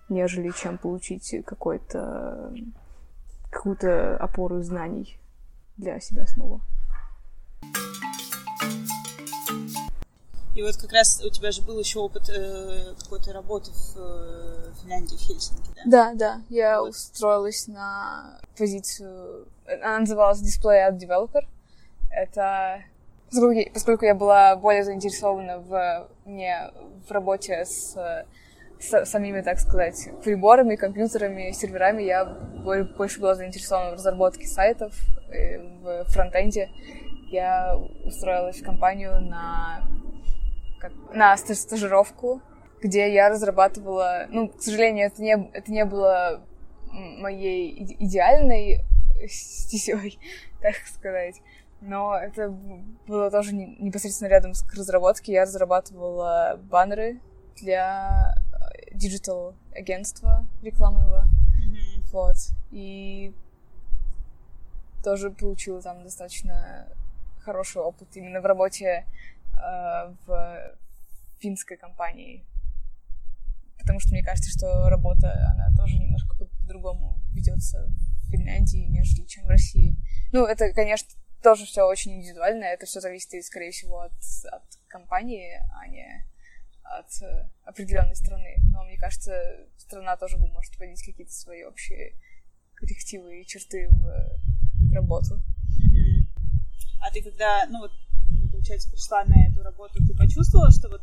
[0.09, 2.53] нежели чем получить какой-то
[3.51, 5.19] какую-то опору знаний
[5.77, 6.61] для себя самого.
[10.59, 14.73] И вот как раз у тебя же был еще опыт э, какой-то работы в э,
[14.81, 15.83] Финляндии, в Хельсинки, да?
[15.85, 16.41] Да, да.
[16.49, 16.89] Я вот.
[16.89, 19.47] устроилась на позицию...
[19.65, 21.47] Она называлась Display Ad Developer.
[22.11, 22.83] Это...
[23.31, 26.69] Поскольку, поскольку я была более заинтересована в, не,
[27.07, 27.95] в работе с,
[28.81, 32.25] с самими, так сказать, приборами, компьютерами, серверами, я
[32.97, 34.93] больше была заинтересована в разработке сайтов,
[35.31, 36.69] э, в фронтенде.
[37.31, 39.87] Я устроилась в компанию на
[40.79, 42.41] как, на стажировку,
[42.81, 44.27] где я разрабатывала...
[44.29, 46.41] Ну, к сожалению, это не, это не было
[46.91, 48.83] моей идеальной
[49.27, 50.19] стезей,
[50.61, 51.41] так сказать.
[51.81, 52.49] Но это
[53.07, 55.35] было тоже непосредственно рядом с разработкой.
[55.35, 57.19] Я разрабатывала баннеры
[57.57, 58.35] для
[58.91, 61.25] digital агентства рекламного.
[61.25, 62.11] Mm-hmm.
[62.11, 62.35] Вот.
[62.71, 63.33] И
[65.03, 66.87] тоже получила там достаточно
[67.41, 70.77] хороший опыт именно в работе Э, в
[71.39, 72.45] финской компании.
[73.79, 79.45] Потому что мне кажется, что работа, она тоже немножко по-другому ведется в Финляндии, нежели чем
[79.45, 79.95] в России.
[80.31, 81.09] Ну, это, конечно,
[81.41, 84.13] тоже все очень индивидуально, это все зависит, скорее всего, от,
[84.51, 86.25] от компании, а не
[86.83, 88.57] от э, определенной страны.
[88.71, 89.31] Но мне кажется,
[89.77, 92.13] страна тоже может вводить какие-то свои общие
[92.75, 95.41] коррективы и черты в работу.
[97.01, 97.91] А ты когда, ну вот
[98.59, 101.01] получается, пришла на эту работу, ты почувствовала, что вот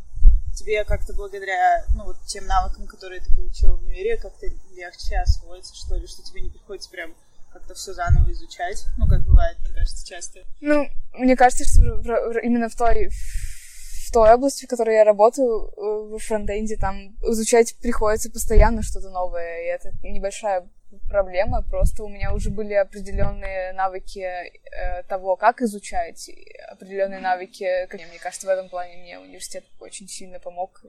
[0.54, 5.74] тебе как-то благодаря, ну, вот тем навыкам, которые ты получила в универе, как-то легче освоиться,
[5.74, 7.14] что ли, что тебе не приходится прям
[7.52, 10.40] как-то все заново изучать, ну, как бывает, мне кажется, часто.
[10.60, 16.16] Ну, мне кажется, что именно в той, в той области, в которой я работаю, э,
[16.16, 20.68] в фронтенде, там изучать приходится постоянно что-то новое, и это небольшая
[21.08, 26.30] проблема, просто у меня уже были определенные навыки э, того, как изучать,
[26.70, 30.82] определенные навыки, как мне кажется, в этом плане мне университет очень сильно помог.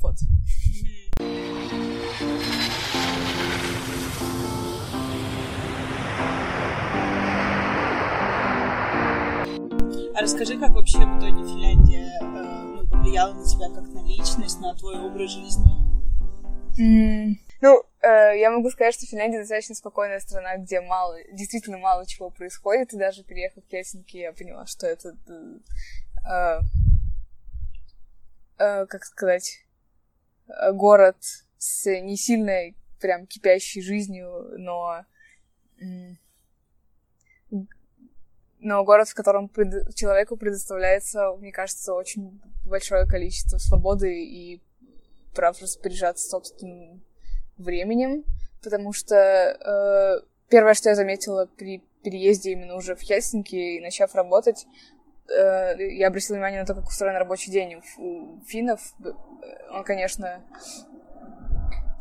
[0.00, 0.16] Вот.
[10.14, 14.60] А расскажи, как вообще в итоге Финляндия э, ну, повлияла на тебя как на личность,
[14.60, 15.70] на твой образ жизни?
[16.78, 17.49] Mm.
[17.60, 22.30] Ну, э, я могу сказать, что Финляндия достаточно спокойная страна, где мало, действительно мало чего
[22.30, 22.92] происходит.
[22.92, 25.14] И даже переехав в Хельсинки, я поняла, что это,
[26.26, 26.60] э,
[28.58, 29.66] э, как сказать,
[30.48, 31.16] э, город
[31.58, 35.04] с не сильной прям кипящей жизнью, но
[38.58, 39.94] но город, в котором пред...
[39.94, 44.62] человеку предоставляется, мне кажется, очень большое количество свободы и
[45.34, 47.02] прав распоряжаться собственным
[47.60, 48.24] временем,
[48.62, 54.14] потому что э, первое, что я заметила при переезде именно уже в Хельсинки и начав
[54.14, 54.66] работать,
[55.28, 58.80] э, я обратила внимание на то, как устроен рабочий день у финнов.
[59.70, 60.40] Он, конечно,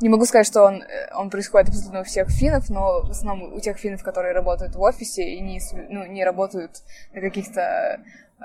[0.02, 3.60] не могу сказать, что он, он происходит абсолютно у всех финнов, но в основном у
[3.60, 6.82] тех финнов, которые работают в офисе и не, ну, не работают
[7.14, 7.62] на каких-то
[8.40, 8.44] э,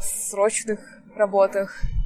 [0.00, 0.80] срочных
[1.14, 1.82] работах,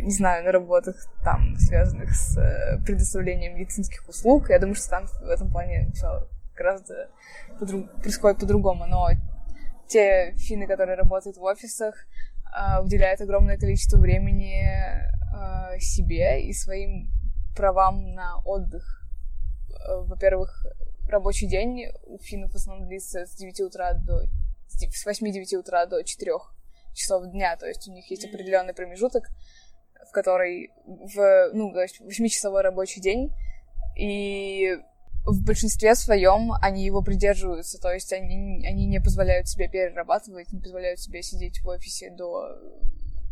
[0.00, 4.50] не знаю, на работах там, связанных с э, предоставлением медицинских услуг.
[4.50, 7.08] Я думаю, что там в этом плане все гораздо
[7.60, 8.86] подру- происходит по-другому.
[8.86, 9.08] Но
[9.88, 11.94] те финны, которые работают в офисах,
[12.46, 14.62] э, уделяют огромное количество времени
[15.78, 17.10] себе и своим
[17.54, 19.06] правам на отдых.
[19.86, 20.66] Во-первых,
[21.08, 24.22] рабочий день у финнов в основном длится с 9 утра до...
[24.68, 26.32] с 8-9 утра до 4
[26.96, 29.28] часов дня, то есть у них есть определенный промежуток,
[30.08, 33.32] в который в, ну, то есть 8-часовой рабочий день,
[33.96, 34.78] и
[35.24, 40.60] в большинстве своем они его придерживаются, то есть они, они не позволяют себе перерабатывать, не
[40.60, 42.56] позволяют себе сидеть в офисе до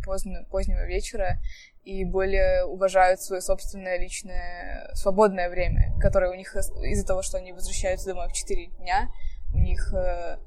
[0.05, 1.39] поздно, позднего вечера
[1.85, 7.53] и более уважают свое собственное личное свободное время, которое у них из-за того, что они
[7.53, 9.09] возвращаются домой в 4 дня,
[9.53, 10.39] у них э,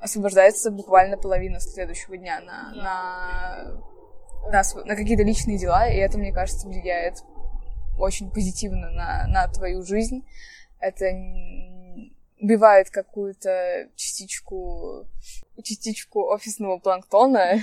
[0.00, 6.32] освобождается буквально половина следующего дня на, на, на, на какие-то личные дела, и это, мне
[6.32, 7.22] кажется, влияет
[7.98, 10.24] очень позитивно на, на твою жизнь.
[10.78, 11.06] Это
[12.40, 15.06] убивает какую-то частичку,
[15.62, 17.60] частичку офисного планктона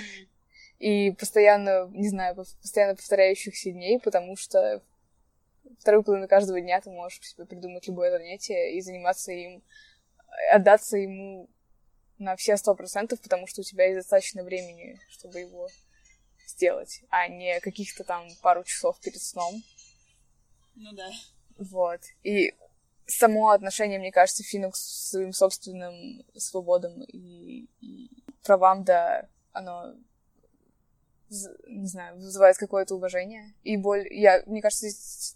[0.79, 4.81] и постоянно, не знаю, постоянно повторяющихся дней, потому что
[5.79, 9.63] вторую половину каждого дня ты можешь себе придумать любое занятие и заниматься им,
[10.51, 11.49] отдаться ему
[12.17, 15.69] на все сто процентов, потому что у тебя есть достаточно времени, чтобы его
[16.47, 19.63] сделать, а не каких-то там пару часов перед сном.
[20.75, 21.09] Ну да.
[21.57, 22.01] Вот.
[22.23, 22.53] И
[23.07, 28.09] само отношение, мне кажется, финнов к своим собственным свободам и, и
[28.43, 29.95] правам, да, оно
[31.67, 33.53] не знаю, вызывает какое-то уважение.
[33.63, 34.07] И боль...
[34.11, 34.87] Я, мне кажется,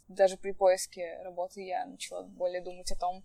[0.08, 3.24] даже при поиске работы я начала более думать о том,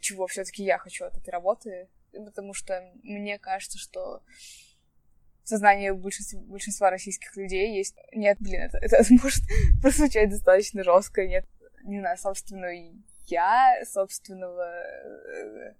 [0.00, 1.88] чего все-таки я хочу от этой работы,
[2.24, 4.22] потому что мне кажется, что
[5.44, 7.94] в сознании большинства, большинства российских людей есть...
[8.12, 9.42] Нет, блин, это, это может
[9.82, 11.46] прозвучать достаточно жестко, нет,
[11.84, 12.72] не знаю, собственного
[13.26, 15.74] я, собственного э,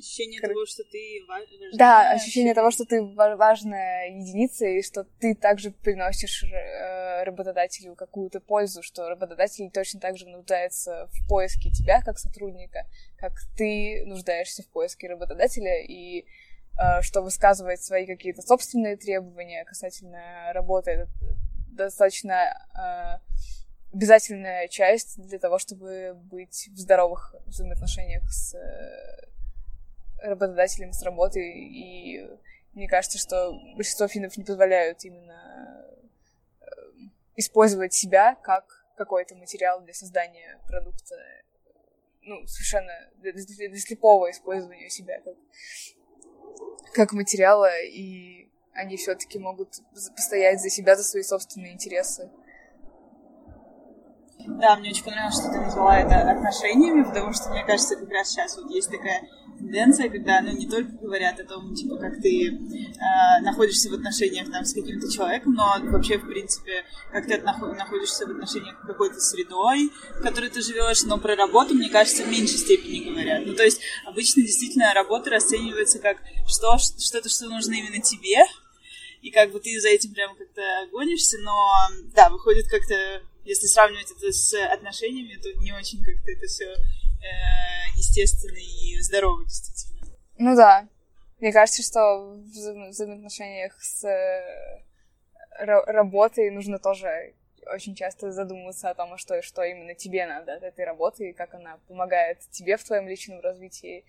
[0.00, 0.50] ощущение Кор...
[0.50, 1.70] того, что ты важная.
[1.74, 8.40] Да, ощущение того, что ты важная единица, и что ты также приносишь э, работодателю какую-то
[8.40, 12.86] пользу, что работодатель точно так же нуждается в поиске тебя как сотрудника,
[13.18, 16.24] как ты нуждаешься в поиске работодателя, и
[16.78, 20.90] э, что высказывает свои какие-то собственные требования касательно работы.
[20.90, 21.08] Это
[21.70, 23.18] достаточно э,
[23.92, 28.56] обязательная часть для того, чтобы быть в здоровых взаимоотношениях с
[30.22, 32.28] работодателем с работы, и
[32.74, 35.86] мне кажется, что большинство финнов не позволяют именно
[36.60, 36.64] э,
[37.36, 41.16] использовать себя как какой-то материал для создания продукта,
[42.22, 45.36] ну, совершенно для, для слепого использования себя как,
[46.92, 49.80] как материала, и они все-таки могут
[50.14, 52.30] постоять за себя, за свои собственные интересы.
[54.46, 58.30] Да, мне очень понравилось, что ты назвала это отношениями, потому что, мне кажется, как раз
[58.30, 59.22] сейчас вот есть такая
[59.60, 64.50] тенденция, когда, ну, не только говорят о том, типа, как ты э, находишься в отношениях
[64.50, 69.20] там с каким-то человеком, но вообще, в принципе, как ты находишься в отношениях с какой-то
[69.20, 73.46] средой, в которой ты живешь, но про работу, мне кажется, в меньшей степени говорят.
[73.46, 78.38] Ну, то есть, обычно действительно работа расценивается как что, что-то, что нужно именно тебе,
[79.22, 81.54] и как бы ты за этим прям как-то гонишься, но,
[82.14, 86.76] да, выходит как-то если сравнивать это с отношениями, то не очень как-то это все э,
[87.96, 90.16] естественно и здорово, действительно.
[90.38, 90.88] Ну да.
[91.40, 94.82] Мне кажется, что в взаимоотношениях с э,
[95.58, 97.34] работой нужно тоже
[97.66, 101.54] очень часто задумываться о том, что, что именно тебе надо от этой работы, и как
[101.54, 104.04] она помогает тебе в твоем личном развитии,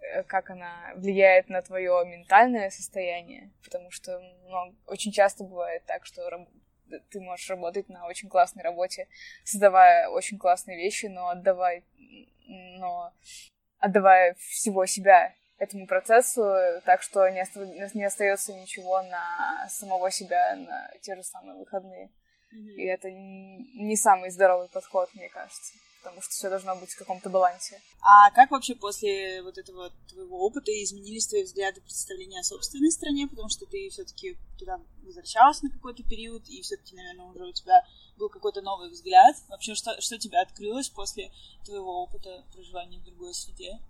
[0.00, 6.06] э, как она влияет на твое ментальное состояние, потому что ну, очень часто бывает так,
[6.06, 6.30] что
[7.10, 9.08] ты можешь работать на очень классной работе,
[9.44, 11.84] создавая очень классные вещи, но отдавай,
[12.46, 13.12] но
[13.78, 16.42] отдавая всего себя этому процессу,
[16.84, 17.66] так что не, оста...
[17.94, 22.10] не остается ничего на самого себя на те же самые выходные.
[22.54, 22.74] Mm-hmm.
[22.76, 25.72] И это не самый здоровый подход, мне кажется
[26.06, 27.80] потому что все должно быть в каком-то балансе.
[28.00, 33.26] А как вообще после вот этого твоего опыта изменились твои взгляды, представления о собственной стране,
[33.26, 37.84] потому что ты все-таки туда возвращалась на какой-то период, и все-таки, наверное, уже у тебя
[38.16, 39.34] был какой-то новый взгляд.
[39.48, 41.32] Вообще, что, что тебе открылось после
[41.64, 43.80] твоего опыта проживания в другой среде?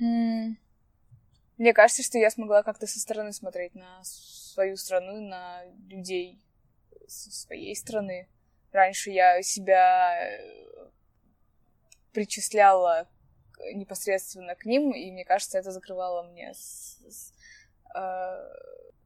[0.00, 0.56] Mm.
[1.58, 6.38] Мне кажется, что я смогла как-то со стороны смотреть на свою страну, на людей
[7.06, 8.26] со своей страны.
[8.72, 10.16] Раньше я себя
[12.18, 13.06] причисляла
[13.74, 17.32] непосредственно к ним, и мне кажется, это закрывало мне с, с,
[17.94, 18.48] э,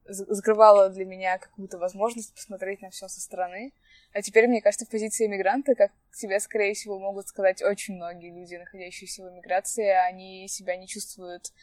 [0.07, 3.71] закрывало для меня какую-то возможность посмотреть на все со стороны.
[4.13, 8.31] А теперь, мне кажется, в позиции иммигранта, как тебе, скорее всего, могут сказать очень многие
[8.31, 11.53] люди, находящиеся в эмиграции, они себя не чувствуют...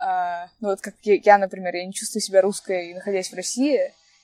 [0.00, 3.80] Э, ну вот как я, я, например, я не чувствую себя русской, находясь в России,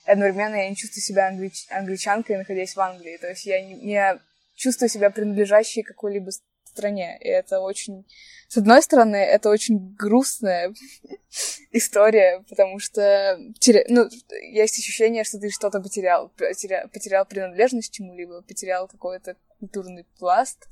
[0.07, 1.67] и одновременно я не чувствую себя англич...
[1.69, 3.17] англичанкой, находясь в Англии.
[3.17, 4.21] То есть я не, не
[4.55, 6.31] чувствую себя принадлежащей какой-либо
[6.71, 7.17] стране.
[7.21, 8.05] И это очень...
[8.47, 10.73] С одной стороны, это очень грустная
[11.71, 13.83] история, потому что теря...
[13.87, 14.09] ну,
[14.51, 16.29] есть ощущение, что ты что-то потерял.
[16.29, 20.67] Потерял, потерял принадлежность чему-либо, потерял какой-то культурный пласт.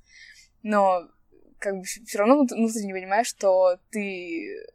[0.64, 1.08] Но
[1.60, 4.66] как бы все равно внутренне понимаешь, что ты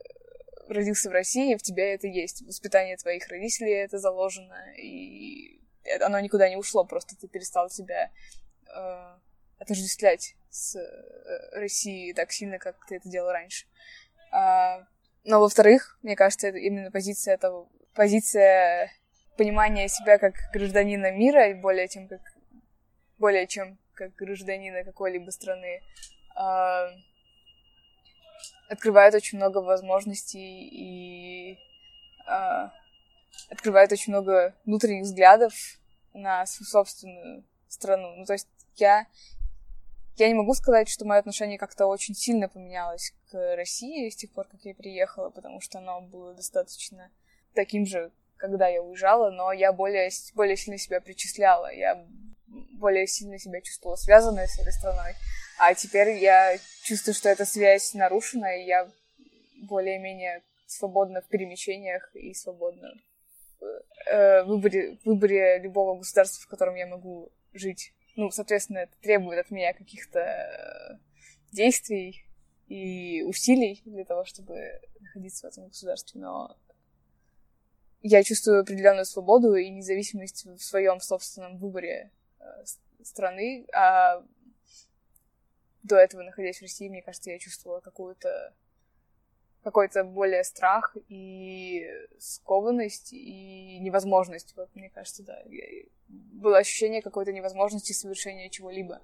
[0.68, 2.42] родился в России, в тебе это есть.
[2.42, 5.60] Воспитание твоих родителей это заложено, и
[6.00, 8.10] оно никуда не ушло, просто ты перестал себя
[8.74, 9.18] э,
[9.58, 13.66] отождествлять с э, Россией так сильно, как ты это делал раньше.
[14.30, 14.86] А,
[15.24, 18.92] но, во-вторых, мне кажется, это именно позиция этого, позиция
[19.36, 22.20] понимания себя как гражданина мира более чем как
[23.18, 25.82] более чем как гражданина какой-либо страны
[26.36, 26.88] а,
[28.68, 31.58] открывает очень много возможностей и
[32.26, 32.72] а,
[33.50, 35.52] открывает очень много внутренних взглядов
[36.12, 38.14] на свою собственную страну.
[38.16, 39.06] Ну, то есть я
[40.17, 44.31] я не могу сказать, что мое отношение как-то очень сильно поменялось к России с тех
[44.33, 47.10] пор, как я приехала, потому что оно было достаточно
[47.54, 52.06] таким же, когда я уезжала, но я более, более сильно себя причисляла, я
[52.79, 55.15] более сильно себя чувствовала связанной с этой страной.
[55.58, 58.90] А теперь я чувствую, что эта связь нарушена, и я
[59.62, 62.92] более-менее свободна в перемещениях и свободна
[63.60, 67.93] в э, выборе, выборе любого государства, в котором я могу жить.
[68.17, 70.98] Ну, соответственно, это требует от меня каких-то э,
[71.52, 72.25] действий
[72.69, 76.56] и усилий для того, чтобы находиться в этом государстве, но
[78.02, 82.44] я чувствую определенную свободу и независимость в своем собственном выборе э,
[83.02, 84.23] страны, а
[85.83, 88.54] до этого, находясь в России, мне кажется, я чувствовала какую-то
[89.65, 91.85] какой-то более страх и
[92.19, 94.54] скованность и невозможность.
[94.56, 95.42] Вот, мне кажется, да.
[96.08, 99.00] Было ощущение какой-то невозможности совершения чего-либо.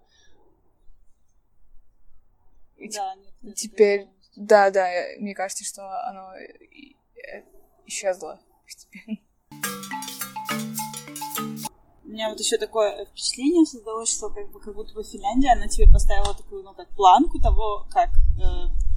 [2.76, 4.88] И да, нет, теперь, да, да,
[5.18, 6.32] мне кажется, что оно
[7.86, 9.18] исчезло постепенно.
[12.04, 15.68] У меня вот еще такое впечатление создалось, что как, бы, как будто бы Финляндия, она
[15.68, 18.89] тебе поставила такую, ну, как планку того, как э,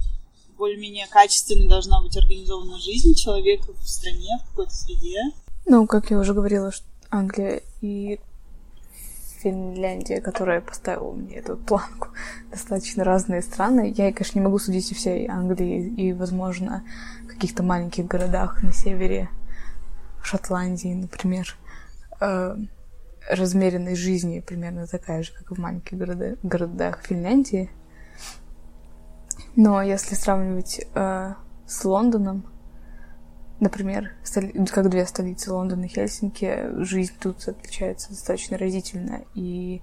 [0.56, 5.20] более-менее качественно должна быть организована жизнь человека в стране, в какой-то среде.
[5.66, 8.20] Ну, как я уже говорила, что Англия и
[9.40, 12.08] Финляндия, которая поставила мне эту планку,
[12.50, 13.92] достаточно разные страны.
[13.96, 16.84] Я, конечно, не могу судить о всей Англии и, возможно,
[17.28, 19.28] каких-то маленьких городах на севере
[20.22, 21.56] Шотландии, например.
[22.20, 22.56] Э,
[23.28, 27.70] размеренность жизни примерно такая же, как и в маленьких города, городах Финляндии.
[29.56, 31.34] Но если сравнивать э,
[31.66, 32.44] с Лондоном,
[33.60, 34.52] например, столи...
[34.66, 39.22] как две столицы Лондон и Хельсинки, жизнь тут отличается достаточно разительно.
[39.34, 39.80] И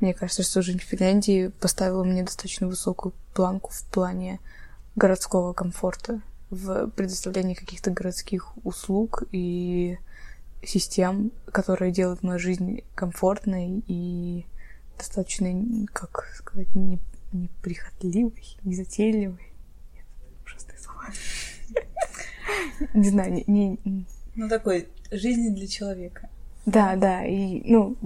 [0.00, 4.40] мне кажется, что жизнь в Финляндии поставила мне достаточно высокую планку в плане
[4.96, 9.98] городского комфорта, в предоставлении каких-то городских услуг и
[10.64, 14.46] систем, которые делают мою жизнь комфортной и
[14.98, 16.98] достаточно, как сказать, не,
[17.32, 19.52] неприхотливой, незатейливой.
[19.94, 20.04] Нет,
[20.44, 21.06] ужасные слова.
[22.94, 24.06] Не знаю, не, не...
[24.34, 26.28] Ну, такой жизни для человека.
[26.66, 27.96] Да, да, и, ну,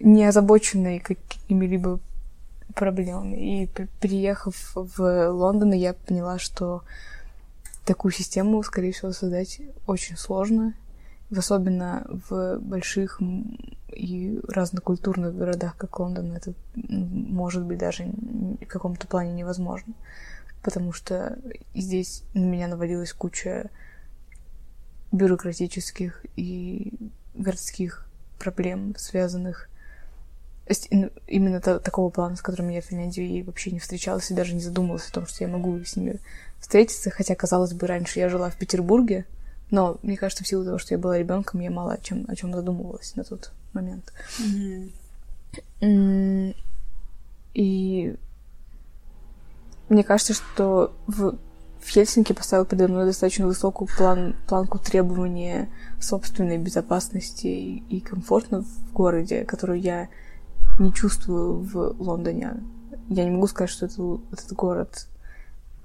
[0.00, 2.00] не озабоченной какими-либо
[2.74, 3.62] проблемами.
[3.62, 3.70] И
[4.00, 6.82] приехав в Лондон, я поняла, что
[7.84, 10.74] такую систему, скорее всего, создать очень сложно,
[11.36, 13.20] особенно в больших
[13.92, 19.94] и разнокультурных городах, как Лондон, это может быть даже в каком-то плане невозможно.
[20.62, 21.38] Потому что
[21.74, 23.70] здесь на меня навалилась куча
[25.10, 26.92] бюрократических и
[27.34, 28.06] городских
[28.38, 29.68] проблем, связанных
[30.68, 30.86] с,
[31.26, 34.60] именно то, такого плана, с которым я в Финляндии вообще не встречалась и даже не
[34.60, 36.20] задумывалась о том, что я могу с ними
[36.60, 37.10] встретиться.
[37.10, 39.26] Хотя, казалось бы, раньше я жила в Петербурге,
[39.72, 42.36] но мне кажется, в силу того, что я была ребенком, я мало о чем, о
[42.36, 44.12] чем задумывалась на тот момент.
[45.80, 46.54] Mm-hmm.
[47.54, 48.16] И
[49.88, 51.38] мне кажется, что в,
[51.80, 58.60] в Хельсинки поставил передо мной достаточно высокую план, планку требования собственной безопасности и, и комфорта
[58.60, 60.08] в городе, которую я
[60.78, 62.62] не чувствую в Лондоне.
[63.08, 65.08] Я не могу сказать, что это, этот город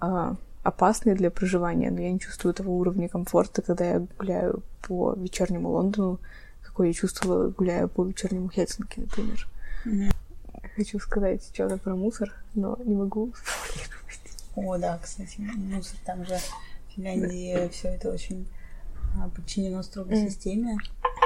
[0.01, 0.35] а,
[0.67, 5.69] опасный для проживания, но я не чувствую того уровня комфорта, когда я гуляю по вечернему
[5.69, 6.19] Лондону,
[6.61, 9.47] какой я чувствовала, гуляя по вечернему Хельсинки, например.
[9.85, 10.11] Mm-hmm.
[10.75, 13.31] Хочу сказать что-то про мусор, но не могу
[14.55, 17.69] О, да, кстати, мусор там же в Финляндии да.
[17.69, 18.45] все это очень
[19.17, 20.29] а, подчинено строгой mm.
[20.29, 20.77] системе.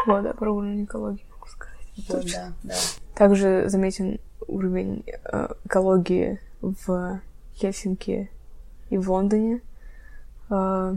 [0.05, 1.77] Вот, да, про уровень экологии могу сказать.
[2.09, 2.75] Вот, да, да.
[3.15, 7.21] Также заметен уровень э, экологии в
[7.55, 8.29] Хельсинки
[8.91, 9.61] и в Лондоне.
[10.51, 10.95] Э,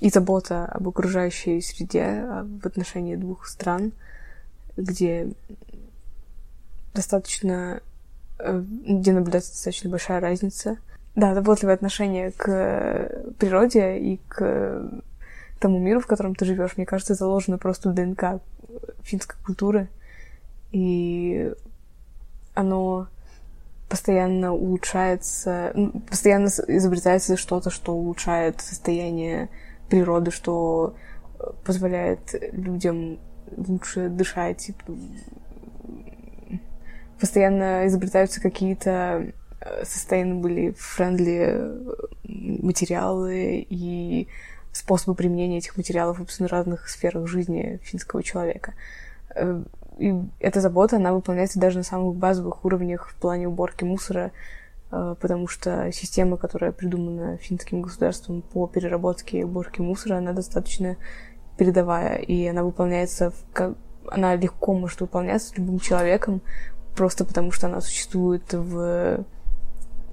[0.00, 3.92] и забота об окружающей среде а, в отношении двух стран,
[4.76, 5.32] где
[6.94, 7.80] достаточно
[8.38, 10.78] э, где наблюдается достаточно большая разница.
[11.14, 15.02] Да, заботливое отношение к природе и к
[15.58, 18.42] тому миру, в котором ты живешь, мне кажется, заложено просто в ДНК
[19.02, 19.88] финской культуры.
[20.72, 21.54] И
[22.54, 23.08] оно
[23.88, 25.72] постоянно улучшается,
[26.08, 29.48] постоянно изобретается что-то, что улучшает состояние
[29.88, 30.94] природы, что
[31.38, 33.18] э, позволяет людям
[33.56, 34.70] лучше дышать.
[37.20, 44.26] Постоянно изобретаются какие-то э, sustainable, friendly э, материалы и
[44.72, 48.74] способы применения этих материалов в разных сферах жизни финского человека.
[49.96, 54.32] И эта забота, она выполняется даже на самых базовых уровнях в плане уборки мусора,
[54.90, 60.96] э, потому что система, которая придумана финским государством по переработке и уборке мусора, она достаточно
[61.56, 63.74] передовая, и она выполняется, в,
[64.08, 66.42] она легко может выполняться любым человеком,
[66.94, 69.24] просто потому что она существует в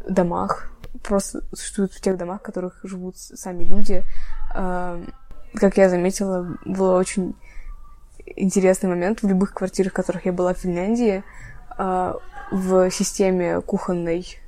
[0.07, 0.71] домах,
[1.03, 4.01] просто существует в тех домах, в которых живут сами люди,
[4.55, 5.05] э,
[5.55, 7.36] как я заметила, был очень
[8.26, 11.24] интересный момент в любых квартирах, в которых я была в Финляндии,
[11.78, 12.17] а,
[12.51, 14.39] в системе кухонной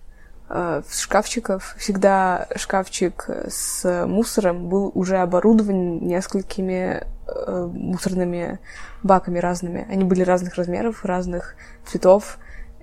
[0.48, 8.60] а, шкафчиков всегда шкафчик с мусором был уже оборудован несколькими э, мусорными
[9.02, 9.88] баками разными.
[9.90, 11.56] Они были разных размеров, разных
[11.86, 12.38] цветов.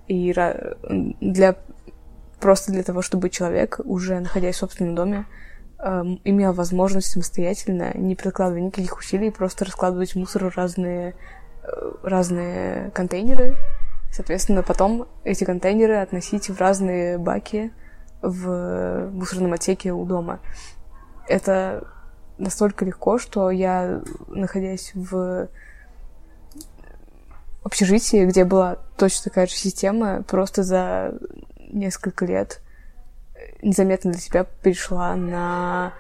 [0.09, 0.35] И
[1.21, 1.57] для
[2.41, 5.27] просто для того, чтобы человек, уже находясь в собственном доме,
[5.83, 11.15] э, имел возможность самостоятельно, не прикладывая никаких усилий, просто раскладывать мусор в разные,
[11.63, 13.57] э, разные контейнеры.
[14.13, 17.73] Соответственно, потом эти контейнеры относить в разные баки
[18.21, 20.41] в мусорном отсеке у дома.
[21.29, 21.87] Это
[22.39, 25.49] настолько легко, что я, находясь в
[27.65, 31.15] общежитии, где была точно такая же система, просто за
[31.59, 32.61] несколько лет
[33.63, 35.95] незаметно для себя перешла на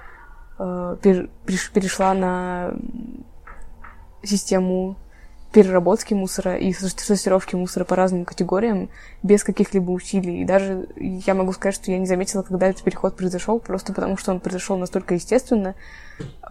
[0.58, 2.74] э, перешла на
[4.22, 4.96] систему
[5.52, 8.88] переработки мусора и сортировки мусора по разным категориям
[9.22, 10.42] без каких-либо усилий.
[10.42, 14.16] И даже я могу сказать, что я не заметила, когда этот переход произошел, просто потому
[14.16, 15.74] что он произошел настолько естественно,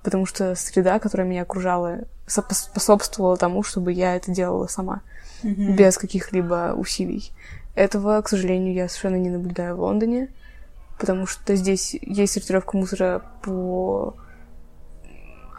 [0.04, 5.02] потому что среда, которая меня окружала, способствовала тому, чтобы я это делала сама,
[5.44, 5.76] mm-hmm.
[5.76, 7.32] без каких-либо усилий.
[7.74, 10.30] Этого, к сожалению, я совершенно не наблюдаю в Лондоне,
[11.02, 14.14] потому что здесь есть сортировка мусора по...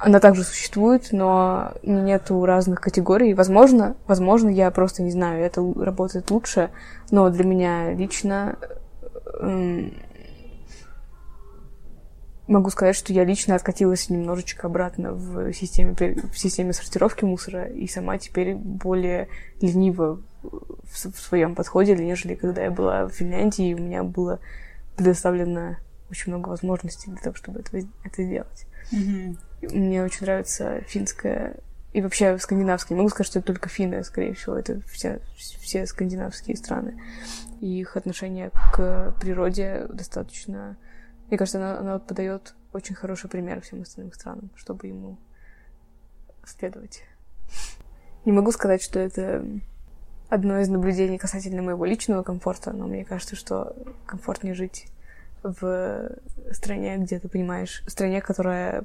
[0.01, 3.35] Она также существует, но нету разных категорий.
[3.35, 6.71] Возможно, возможно, я просто не знаю, это работает лучше,
[7.11, 8.57] но для меня лично
[12.47, 15.95] могу сказать, что я лично откатилась немножечко обратно в системе,
[16.33, 19.29] в системе сортировки мусора и сама теперь более
[19.61, 24.39] лениво в, в своем подходе, нежели когда я была в Финляндии, и у меня было
[25.03, 25.77] предоставлено
[26.11, 28.67] очень много возможностей для того, чтобы это, это сделать.
[28.93, 29.37] Mm-hmm.
[29.75, 31.57] Мне очень нравится финская
[31.93, 32.97] и вообще скандинавские.
[32.97, 37.01] Не могу сказать, что это только финны, скорее всего, это все, все скандинавские страны.
[37.61, 40.77] И их отношение к природе достаточно...
[41.29, 45.19] Мне кажется, она, она подает очень хороший пример всем остальным странам, чтобы ему
[46.45, 47.03] следовать.
[48.25, 49.45] Не могу сказать, что это
[50.33, 53.77] одно из наблюдений касательно моего личного комфорта, но мне кажется, что
[54.07, 54.87] комфортнее жить
[55.43, 56.11] в
[56.53, 58.85] стране, где ты понимаешь, стране, которая,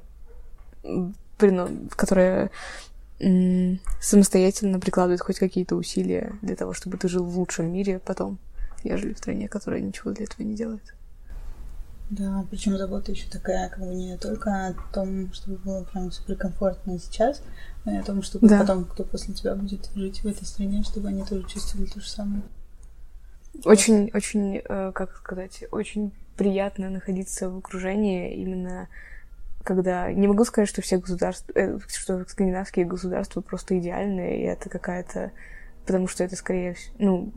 [1.96, 2.52] которая
[3.18, 8.40] самостоятельно прикладывает хоть какие-то усилия для того, чтобы ты жил в лучшем мире потом,
[8.84, 10.97] нежели в стране, которая ничего для этого не делает.
[12.10, 16.98] Да, причем забота еще такая, как бы не только о том, чтобы было прям суперкомфортно
[17.00, 17.42] сейчас,
[17.84, 18.60] но и о том, чтобы да.
[18.60, 22.08] потом, кто после тебя будет жить в этой стране, чтобы они тоже чувствовали то же
[22.08, 22.44] самое.
[23.66, 28.88] Очень, очень, э, как сказать, очень приятно находиться в окружении именно
[29.68, 34.70] когда не могу сказать, что все государства, э, что скандинавские государства просто идеальные, и это
[34.70, 35.32] какая-то,
[35.86, 37.34] потому что это скорее, ну,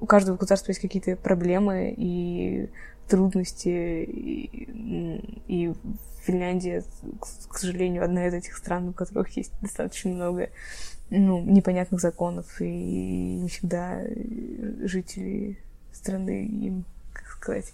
[0.00, 2.70] у каждого государства есть какие-то проблемы, и
[3.10, 5.74] трудности, и, и
[6.22, 6.84] Финляндия,
[7.20, 10.50] к, к сожалению, одна из этих стран, у которых есть достаточно много
[11.10, 14.00] ну, непонятных законов, и не всегда
[14.86, 15.58] жители
[15.92, 17.72] страны им, как сказать,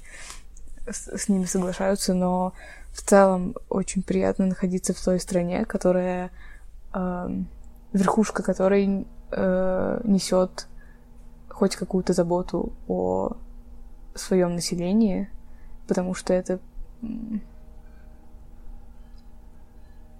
[0.91, 2.55] с, с ними соглашаются, но
[2.93, 6.31] в целом очень приятно находиться в той стране, которая
[6.95, 7.43] э,
[7.93, 10.67] верхушка которой э, несет
[11.49, 13.37] хоть какую-то заботу о
[14.17, 15.29] своем населении,
[15.87, 16.59] потому что это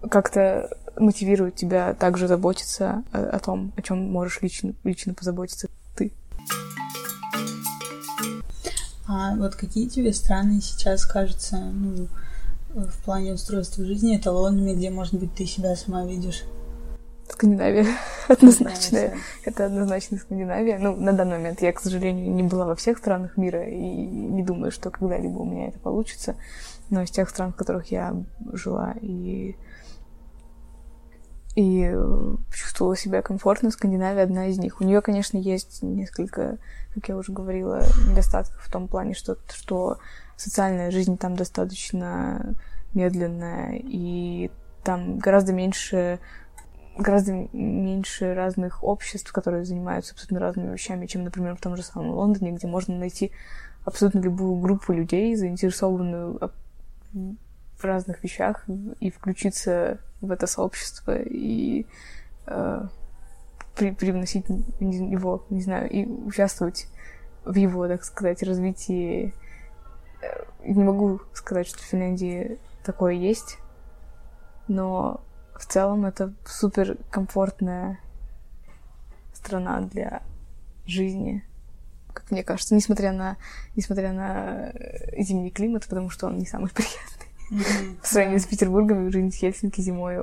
[0.09, 6.13] как-то мотивирует тебя также заботиться о, о том, о чем можешь лично, лично позаботиться ты.
[9.09, 12.09] А вот какие тебе страны сейчас кажутся, ну,
[12.75, 16.45] в плане устройства жизни эталонами, где, может быть, ты себя сама видишь?
[17.29, 17.87] Скандинавия.
[18.29, 19.13] Однозначно.
[19.45, 20.79] Это однозначно Скандинавия.
[20.79, 24.43] Ну, на данный момент я, к сожалению, не была во всех странах мира и не
[24.43, 26.37] думаю, что когда-либо у меня это получится.
[26.91, 28.15] Но из тех стран, в которых я
[28.53, 29.57] жила и
[31.57, 31.91] и
[32.53, 34.81] чувствовала себя комфортно, Скандинавия одна из них.
[34.81, 36.59] У нее, конечно, есть несколько,
[36.95, 39.99] как я уже говорила, недостатков в том плане, что, что
[40.37, 42.55] социальная жизнь там достаточно
[42.93, 44.51] медленная, и
[44.85, 46.21] там гораздо меньше
[46.97, 52.11] гораздо меньше разных обществ, которые занимаются абсолютно разными вещами, чем, например, в том же самом
[52.11, 53.33] Лондоне, где можно найти
[53.85, 56.53] абсолютно любую группу людей, заинтересованную
[57.13, 58.65] в разных вещах,
[59.01, 61.87] и включиться в это сообщество и
[62.47, 62.87] э,
[63.77, 64.47] при, привносить
[64.81, 66.89] его, не знаю, и участвовать
[67.45, 69.35] в его, так сказать, развитии.
[70.23, 73.59] Э, не могу сказать, что в Финляндии такое есть,
[74.69, 75.21] но
[75.59, 77.99] в целом это супер комфортная
[79.33, 80.23] страна для
[80.87, 81.45] жизни,
[82.13, 83.37] как мне кажется, несмотря на,
[83.75, 87.27] несмотря на э, зимний климат, потому что он не самый приятный.
[87.51, 88.01] Mm-hmm.
[88.01, 90.19] По сравнению с Петербургом, жизнь в Хельсинки зимой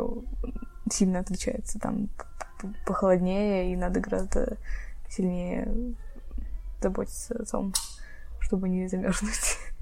[0.92, 1.80] сильно отличается.
[1.80, 2.10] Там
[2.86, 4.58] похолоднее, и надо гораздо
[5.10, 5.96] сильнее
[6.82, 7.74] заботиться о том,
[8.40, 9.58] чтобы не замерзнуть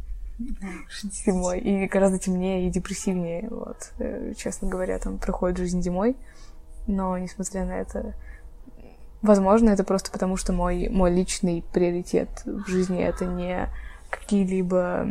[1.03, 1.59] зимой.
[1.59, 3.47] И гораздо темнее и депрессивнее.
[3.49, 3.91] Вот.
[3.99, 6.15] Э, честно говоря, там проходит жизнь зимой.
[6.87, 8.15] Но, несмотря на это,
[9.21, 13.69] возможно, это просто потому, что мой, мой личный приоритет в жизни это не
[14.09, 15.07] какие-либо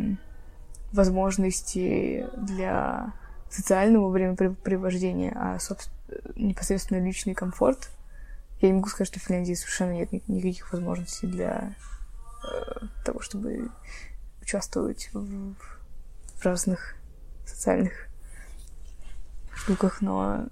[0.91, 3.13] возможности для
[3.49, 5.97] социального времяпрепровождения, а, собственно,
[6.35, 7.89] непосредственно личный комфорт.
[8.61, 11.75] Я не могу сказать, что в Финляндии совершенно нет никаких возможностей для
[12.43, 13.69] э, того, чтобы
[14.41, 15.53] участвовать в,
[16.35, 16.95] в разных
[17.45, 18.07] социальных
[19.53, 20.47] штуках, но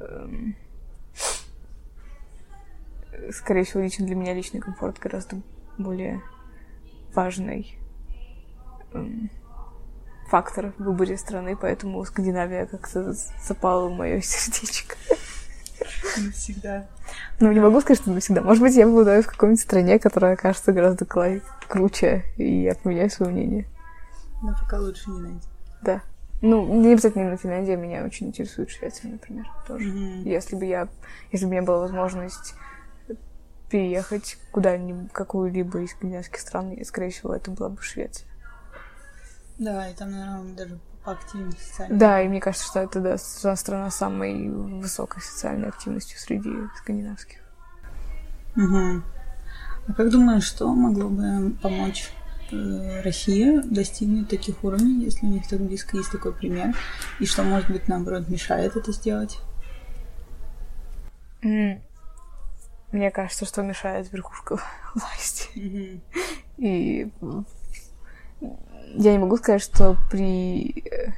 [0.00, 0.56] эм,
[3.32, 5.40] скорее всего, лично для меня личный комфорт гораздо
[5.78, 6.22] более
[7.14, 7.78] важный
[8.92, 9.30] эм,
[10.28, 14.96] фактор в выборе страны, поэтому Скандинавия как-то запала в мое сердечко.
[16.18, 16.86] Навсегда.
[17.40, 18.42] Ну, не могу сказать, что навсегда.
[18.42, 21.04] Может быть, я буду в какой-нибудь стране, которая окажется гораздо
[21.68, 23.66] круче, и я поменяю свое мнение.
[24.42, 25.48] Но пока лучше не найти.
[25.82, 26.02] Да.
[26.40, 29.88] Ну, не обязательно именно Финляндия, меня очень интересует Швеция, например, тоже.
[29.88, 30.28] Mm-hmm.
[30.28, 30.88] Если бы я,
[31.30, 32.54] если бы у меня была возможность
[33.70, 38.26] переехать куда-нибудь, какую-либо из скандинавских стран, скорее всего, это была бы Швеция.
[39.58, 41.98] Да, и там, наверное, даже активнее социальной.
[41.98, 43.18] Да, и мне кажется, что это да,
[43.56, 47.38] страна с самой высокой социальной активностью среди скандинавских.
[48.56, 49.02] Угу.
[49.88, 52.10] А как думаешь, что могло бы помочь
[52.52, 56.76] э, России достигнуть таких уровней, если у них так близко есть такой пример?
[57.18, 59.38] И что, может быть, наоборот, мешает это сделать?
[61.42, 61.80] Mm.
[62.92, 64.58] Мне кажется, что мешает верхушка
[64.94, 65.48] власти.
[65.56, 66.00] Mm-hmm.
[66.58, 67.10] И
[68.94, 70.84] я не могу сказать, что при...
[70.90, 71.12] Э,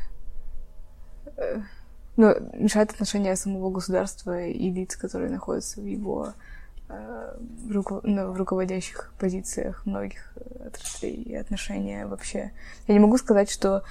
[1.37, 1.61] э,
[2.16, 6.33] ну, мешает отношения самого государства и лиц, которые находятся в его
[6.89, 7.37] э,
[7.70, 8.01] руко...
[8.05, 10.33] ну, в руководящих позициях многих
[10.64, 12.53] отраслей и отношения вообще.
[12.87, 13.83] Я не могу сказать, что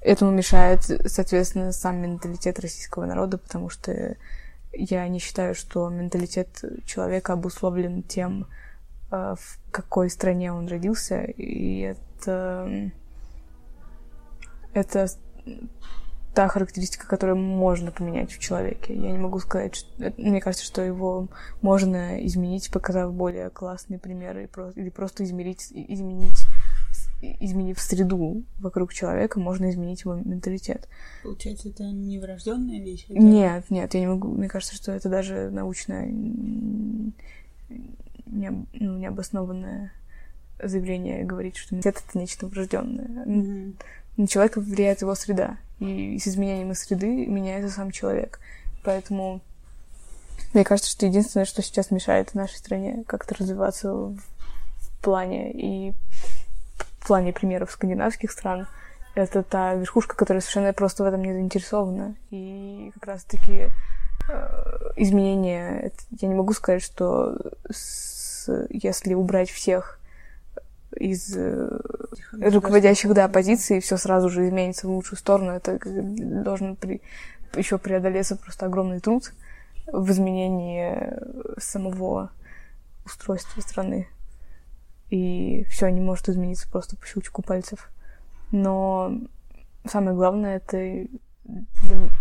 [0.00, 4.16] этому мешает, соответственно, сам менталитет российского народа, потому что
[4.72, 8.46] я не считаю, что менталитет человека обусловлен тем,
[9.10, 12.90] в какой стране он родился, и это
[14.74, 15.08] это
[16.34, 18.94] та характеристика, которую можно поменять в человеке.
[18.94, 20.12] Я не могу сказать, что...
[20.16, 21.28] Мне кажется, что его
[21.60, 26.38] можно изменить, показав более классные примеры, или просто измерить, изменить
[27.40, 30.88] изменив среду вокруг человека, можно изменить его менталитет.
[31.22, 33.04] Получается, это не врожденная вещь?
[33.08, 33.18] Это...
[33.18, 34.28] Нет, нет, я не могу.
[34.28, 36.06] Мне кажется, что это даже научное
[38.26, 39.92] не, ну, необоснованное
[40.62, 43.24] заявление говорить, что менталитет это нечто врожденное.
[43.24, 43.74] Mm-hmm
[44.16, 45.56] на человека влияет его среда.
[45.80, 48.38] И с изменением среды меняется сам человек.
[48.84, 49.40] Поэтому
[50.52, 54.20] мне кажется, что единственное, что сейчас мешает нашей стране как-то развиваться в
[55.00, 55.92] плане и
[57.00, 58.68] в плане примеров скандинавских стран,
[59.14, 62.14] это та верхушка, которая совершенно просто в этом не заинтересована.
[62.30, 63.68] И как раз-таки
[64.28, 67.36] э, изменения, это, я не могу сказать, что
[67.70, 69.98] с, если убрать всех
[70.96, 71.78] из э,
[72.32, 75.52] руководящих да, позиций все сразу же изменится в лучшую сторону.
[75.52, 77.02] Это должен при...
[77.54, 79.32] еще преодолеться просто огромный труд
[79.86, 81.14] в изменении
[81.58, 82.30] самого
[83.04, 84.08] устройства страны.
[85.10, 87.90] И все не может измениться просто по щелчку пальцев.
[88.50, 89.12] Но
[89.84, 91.06] самое главное это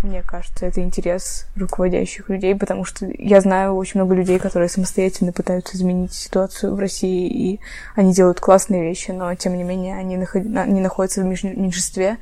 [0.03, 5.31] мне кажется, это интерес руководящих людей, потому что я знаю очень много людей, которые самостоятельно
[5.31, 7.59] пытаются изменить ситуацию в России, и
[7.95, 12.17] они делают классные вещи, но, тем не менее, они, они находятся в меньшинстве,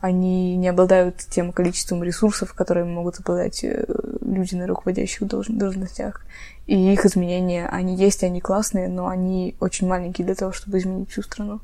[0.00, 3.86] они не обладают тем количеством ресурсов, которые могут обладать э,
[4.20, 6.26] люди на руководящих должностях.
[6.66, 11.10] И их изменения, они есть, они классные, но они очень маленькие для того, чтобы изменить
[11.10, 11.60] всю страну.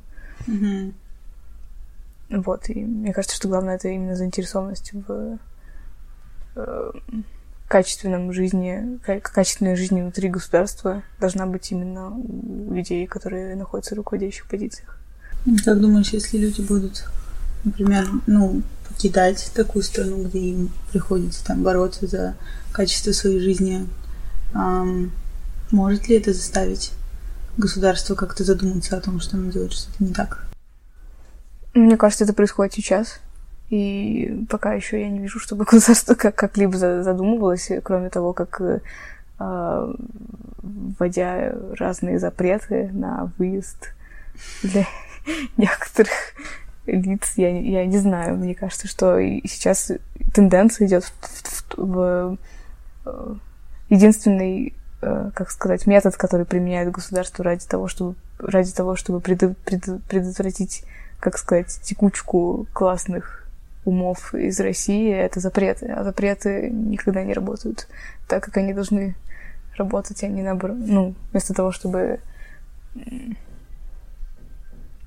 [0.46, 0.92] Mm-hmm.
[2.30, 5.38] Вот, и мне кажется, что главное это именно заинтересованность в
[6.54, 6.90] э,
[7.66, 14.46] качественном жизни, качественной жизни внутри государства должна быть именно у людей, которые находятся в руководящих
[14.46, 14.98] позициях.
[15.64, 17.04] Как думаешь, если люди будут,
[17.64, 22.34] например, ну, покидать такую страну, где им приходится там бороться за
[22.72, 23.88] качество своей жизни,
[24.54, 25.12] эм,
[25.70, 26.92] может ли это заставить
[27.56, 30.49] государство как-то задуматься о том, что оно делает что-то не так?
[31.74, 33.20] Мне кажется, это происходит сейчас.
[33.70, 39.94] И пока еще я не вижу, чтобы государство как- как-либо задумывалось, кроме того, как э,
[40.98, 43.94] вводя разные запреты на выезд
[44.62, 44.86] для
[45.56, 46.34] некоторых
[46.86, 49.92] лиц, я, я не знаю, мне кажется, что сейчас
[50.34, 52.38] тенденция идет в, в, в,
[53.06, 53.34] э,
[53.88, 59.56] единственный, э, как сказать, метод, который применяет государство ради того, чтобы ради того, чтобы пред,
[59.58, 60.84] пред, предотвратить,
[61.20, 63.48] как сказать, текучку классных
[63.84, 65.86] умов из России, это запреты.
[65.86, 67.88] А запреты никогда не работают
[68.28, 69.14] так, как они должны
[69.76, 70.76] работать, а не наоборот.
[70.78, 72.20] Ну, вместо того, чтобы...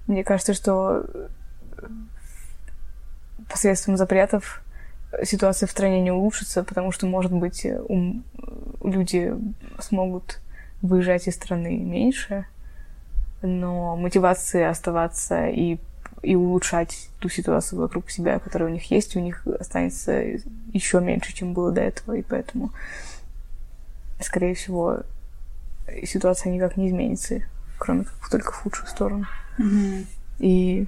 [0.08, 1.06] Мне кажется, что
[3.50, 4.64] посредством запретов
[5.24, 8.24] ситуация в стране не улучшится, потому что, может быть, ум,
[8.84, 9.34] люди
[9.80, 10.40] смогут
[10.82, 12.46] выезжать из страны меньше,
[13.42, 15.78] но мотивации оставаться и,
[16.24, 20.14] и улучшать ту ситуацию вокруг себя, которая у них есть, у них останется
[20.74, 22.72] еще меньше, чем было до этого, и поэтому,
[24.20, 25.02] скорее всего,
[26.04, 27.42] ситуация никак не изменится,
[27.78, 29.26] кроме как только в худшую сторону.
[29.60, 30.06] Mm-hmm.
[30.40, 30.88] И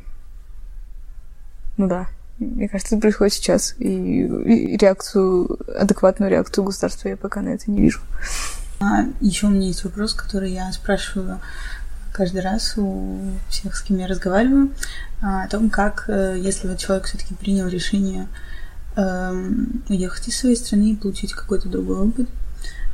[1.78, 2.08] ну да,
[2.40, 3.76] мне кажется, это происходит сейчас.
[3.80, 8.00] И, и реакцию, адекватную реакцию государства я пока на это не вижу.
[8.80, 11.40] А, еще у меня есть вопрос, который я спрашиваю
[12.16, 14.72] каждый раз у всех, с кем я разговариваю,
[15.22, 18.30] а, о том, как, э, если вот человек все-таки принял решение
[18.96, 22.30] эм, уехать из своей страны и получить какой-то другой опыт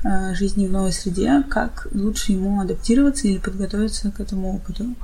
[0.03, 4.95] э, жизни в новой среде, как лучше ему адаптироваться или подготовиться к этому опыту.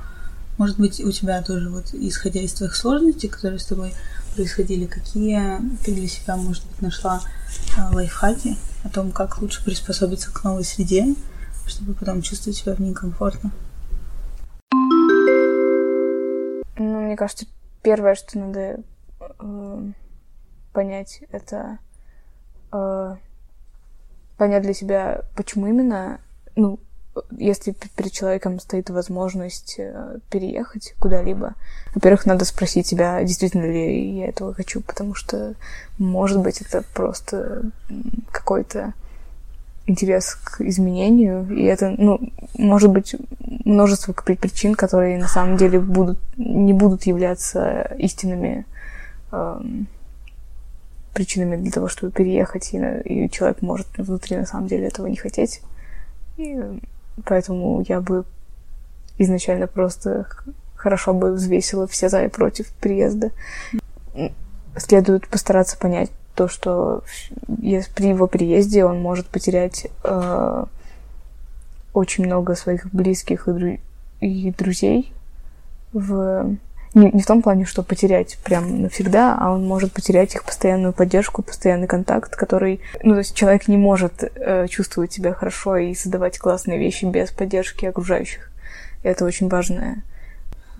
[0.56, 3.94] Может быть, у тебя тоже, вот, исходя из твоих сложностей, которые с тобой
[4.34, 7.20] происходили, какие ты для себя, может быть, нашла
[7.76, 11.14] э, лайфхаки о том, как лучше приспособиться к новой среде,
[11.68, 13.52] чтобы потом чувствовать себя в ней комфортно?
[16.78, 17.46] Ну, мне кажется,
[17.82, 18.80] первое, что надо
[19.20, 19.82] э,
[20.72, 21.78] понять, это
[22.72, 23.16] э,
[24.36, 26.20] понять для себя, почему именно,
[26.54, 26.78] ну,
[27.32, 31.54] если перед человеком стоит возможность э, переехать куда-либо,
[31.94, 35.54] во-первых, надо спросить себя, действительно ли я этого хочу, потому что,
[35.98, 37.72] может быть, это просто
[38.30, 38.94] какой-то
[39.88, 42.20] интерес к изменению, и это, ну,
[42.56, 43.16] может быть,
[43.64, 48.66] множество причин, которые на самом деле будут, не будут являться истинными
[49.32, 49.86] эм,
[51.14, 55.16] причинами для того, чтобы переехать, и, и человек может внутри на самом деле этого не
[55.16, 55.62] хотеть.
[56.36, 56.60] И
[57.24, 58.24] Поэтому я бы
[59.18, 60.26] изначально просто
[60.76, 63.30] хорошо бы взвесила все за и против приезда.
[64.76, 67.02] Следует постараться понять то, что
[67.48, 70.64] при его приезде он может потерять э,
[71.92, 73.80] очень много своих близких и, дру-
[74.20, 75.12] и друзей
[75.92, 76.56] в
[76.94, 80.92] не, не в том плане, что потерять прям навсегда, а он может потерять их постоянную
[80.92, 82.80] поддержку, постоянный контакт, который...
[83.02, 87.30] Ну, то есть человек не может э, чувствовать себя хорошо и создавать классные вещи без
[87.30, 88.50] поддержки окружающих.
[89.02, 90.02] И это очень важная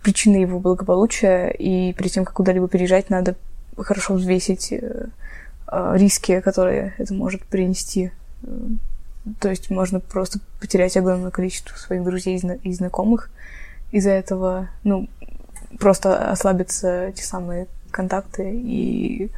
[0.02, 3.34] причина его благополучия, и перед тем, как куда-либо переезжать, надо
[3.76, 5.08] хорошо взвесить э,
[5.70, 8.10] риски, которые это может принести.
[9.40, 13.30] То есть можно просто потерять огромное количество своих друзей и знакомых
[13.90, 15.08] из-за этого, ну,
[15.78, 19.30] просто ослабятся те самые контакты, и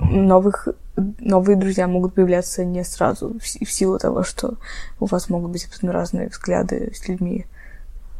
[0.00, 0.68] новых,
[1.20, 4.54] новые друзья могут появляться не сразу, в, в силу того, что
[5.00, 7.51] у вас могут быть абсолютно разные взгляды с людьми э,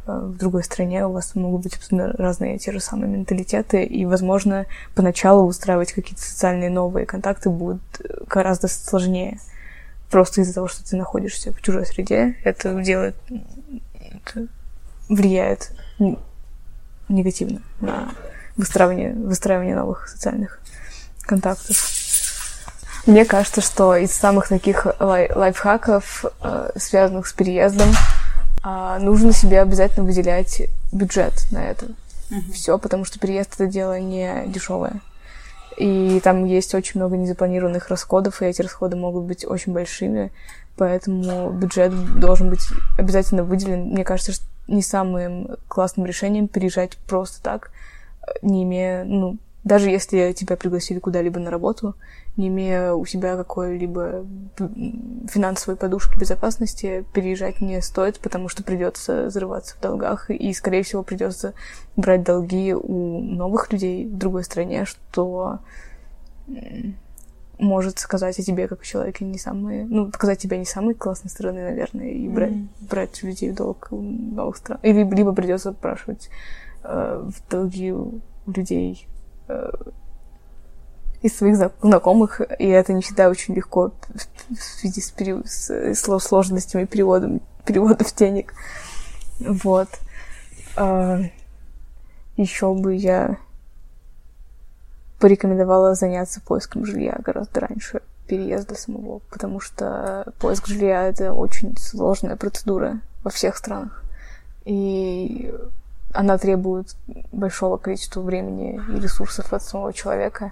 [0.05, 4.65] в другой стране, у вас могут быть абсолютно разные те же самые менталитеты, и, возможно,
[4.95, 7.81] поначалу устраивать какие-то социальные новые контакты будет
[8.27, 9.39] гораздо сложнее.
[10.09, 13.15] Просто из-за того, что ты находишься в чужой среде, это делает...
[14.25, 14.47] Это
[15.09, 15.71] влияет
[17.09, 18.11] негативно на
[18.55, 20.59] выстраивание, выстраивание новых социальных
[21.21, 21.77] контактов.
[23.05, 27.89] Мне кажется, что из самых таких лай- лайфхаков, э, связанных с переездом,
[28.63, 31.87] э, нужно себе обязательно выделять бюджет на это.
[32.29, 32.51] Mm-hmm.
[32.53, 35.01] Все, потому что переезд это дело не дешевое.
[35.77, 40.31] И там есть очень много незапланированных расходов, и эти расходы могут быть очень большими,
[40.77, 42.65] поэтому бюджет должен быть
[42.97, 43.85] обязательно выделен.
[43.89, 47.71] Мне кажется, что не самым классным решением переезжать просто так,
[48.41, 51.95] не имея, ну, даже если тебя пригласили куда-либо на работу,
[52.35, 54.25] не имея у себя какой-либо
[55.29, 61.03] финансовой подушки безопасности, переезжать не стоит, потому что придется взрываться в долгах, и, скорее всего,
[61.03, 61.53] придется
[61.95, 65.59] брать долги у новых людей в другой стране, что
[67.59, 71.29] может сказать о тебе как о человеке не самые, ну, показать тебя не самой классной
[71.29, 72.89] стороны, наверное, и брать, mm-hmm.
[72.89, 74.79] брать людей в долг у новых стран.
[74.81, 76.29] Или либо придется спрашивать
[76.83, 79.07] э, в долги у людей,
[81.23, 83.93] из своих знакомых, и это не всегда очень легко
[84.49, 85.41] в связи с, пере...
[85.45, 88.53] с сложностями перевода, переводов денег.
[89.39, 89.87] Вот.
[90.75, 91.21] А,
[92.35, 93.37] еще бы я
[95.19, 102.35] порекомендовала заняться поиском жилья гораздо раньше переезда самого, потому что поиск жилья— это очень сложная
[102.35, 104.03] процедура во всех странах.
[104.65, 105.53] И
[106.13, 106.95] она требует
[107.31, 110.51] большого количества времени и ресурсов от самого человека.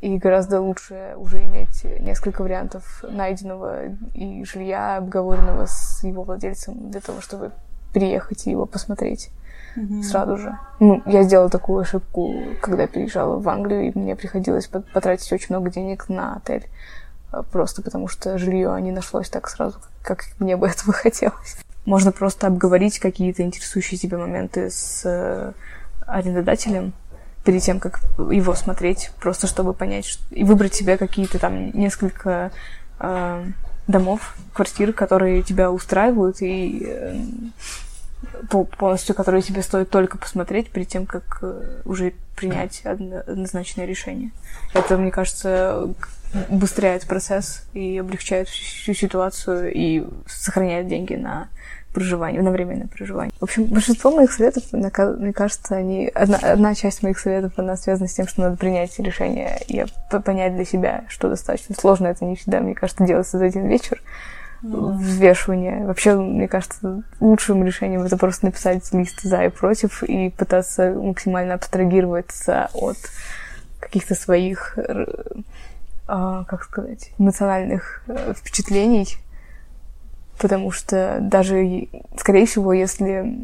[0.00, 3.84] И гораздо лучше уже иметь несколько вариантов найденного
[4.14, 7.52] и жилья, обговоренного с его владельцем для того, чтобы
[7.92, 9.30] приехать и его посмотреть
[9.76, 10.02] mm-hmm.
[10.02, 10.58] сразу же.
[10.80, 15.70] Ну, я сделала такую ошибку, когда переезжала в Англию, и мне приходилось потратить очень много
[15.70, 16.66] денег на отель.
[17.30, 21.56] А, просто потому что жилье не нашлось так сразу, как мне бы этого хотелось.
[21.84, 25.52] Можно просто обговорить какие-то интересующие тебя моменты с э,
[26.06, 26.92] арендодателем
[27.44, 32.52] перед тем, как его смотреть, просто чтобы понять и выбрать себе какие-то там несколько
[33.00, 33.44] э,
[33.86, 37.20] домов, квартир, которые тебя устраивают и э,
[38.78, 44.30] полностью, которые тебе стоит только посмотреть перед тем, как э, уже принять однозначное решение.
[44.74, 45.88] Это, мне кажется,
[46.48, 51.48] убыстряет процесс и облегчает всю ситуацию и сохраняет деньги на
[51.92, 53.32] проживание, на временное проживание.
[53.38, 56.08] В общем, большинство моих советов, мне кажется, они...
[56.14, 59.84] Одна, одна часть моих советов, она связана с тем, что надо принять решение и
[60.24, 62.06] понять для себя, что достаточно сложно.
[62.06, 64.00] Это не всегда, мне кажется, делается за один вечер
[64.62, 65.84] взвешивание.
[65.84, 71.54] Вообще, мне кажется, лучшим решением это просто написать лист за и против и пытаться максимально
[71.54, 72.96] абстрагироваться от
[73.80, 74.78] каких-то своих,
[76.06, 79.16] как сказать, эмоциональных э, впечатлений.
[80.38, 81.88] Потому что даже,
[82.18, 83.38] скорее всего, если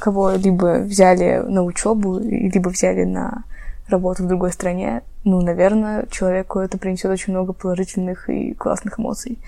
[0.00, 3.42] кого-либо взяли на учебу, либо взяли на
[3.88, 9.38] работу в другой стране, ну, наверное, человеку это принесет очень много положительных и классных эмоций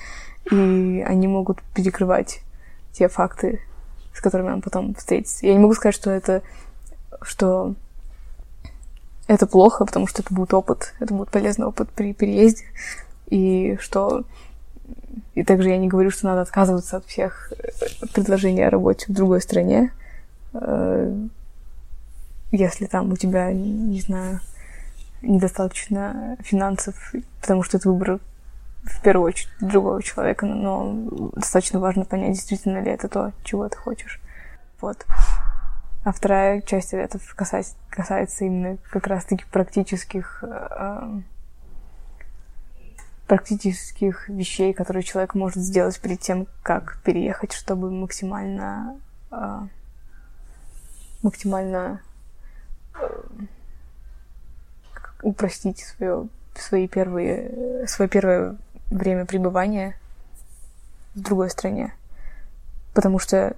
[0.51, 2.41] и они могут перекрывать
[2.93, 3.61] те факты,
[4.15, 5.47] с которыми он потом встретится.
[5.47, 6.43] Я не могу сказать, что это,
[7.23, 7.75] что
[9.31, 12.65] это плохо, потому что это будет опыт, это будет полезный опыт при переезде,
[13.29, 14.25] и что
[15.35, 19.15] и также я не говорю, что надо отказываться от всех э, предложений о работе в
[19.15, 19.93] другой стране,
[20.53, 21.15] э,
[22.51, 24.41] если там у тебя, не знаю,
[25.23, 28.19] недостаточно финансов, потому что это выбор
[28.83, 30.93] в первую очередь другого человека, но
[31.37, 34.21] достаточно важно понять, действительно ли это то, чего ты хочешь.
[34.81, 35.07] Вот.
[36.03, 41.21] А вторая часть ответов касается, касается именно как раз-таки практических э,
[43.27, 48.99] практических вещей, которые человек может сделать перед тем, как переехать, чтобы максимально
[49.31, 49.61] э,
[51.23, 52.01] максимально
[52.95, 53.23] э,
[55.23, 58.57] упростить свое, свои первые, свое первое
[58.91, 59.97] время пребывания
[61.15, 61.95] в другой стране.
[62.95, 63.57] Потому что,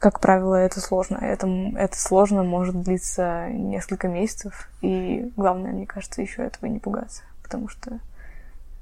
[0.00, 1.18] как правило, это сложно.
[1.18, 4.70] Это, это сложно может длиться несколько месяцев.
[4.80, 7.22] И главное, мне кажется, еще этого не пугаться.
[7.42, 8.00] Потому что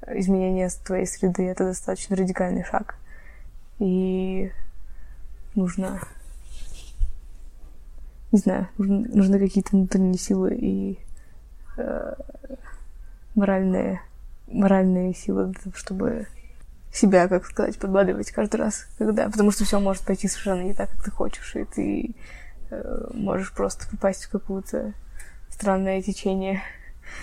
[0.07, 2.95] изменение твоей среды— это достаточно радикальный шаг.
[3.79, 4.49] И
[5.55, 5.99] нужно...
[8.31, 10.99] Не знаю, нужны, нужны какие-то внутренние силы и
[11.77, 12.13] э,
[13.35, 14.01] моральные
[14.51, 16.27] моральные силы чтобы
[16.91, 20.89] себя, как сказать, подбадривать каждый раз, когда, потому что все может пойти совершенно не так,
[20.89, 22.15] как ты хочешь, и ты
[22.71, 24.93] э, можешь просто попасть в какое-то
[25.49, 26.63] странное течение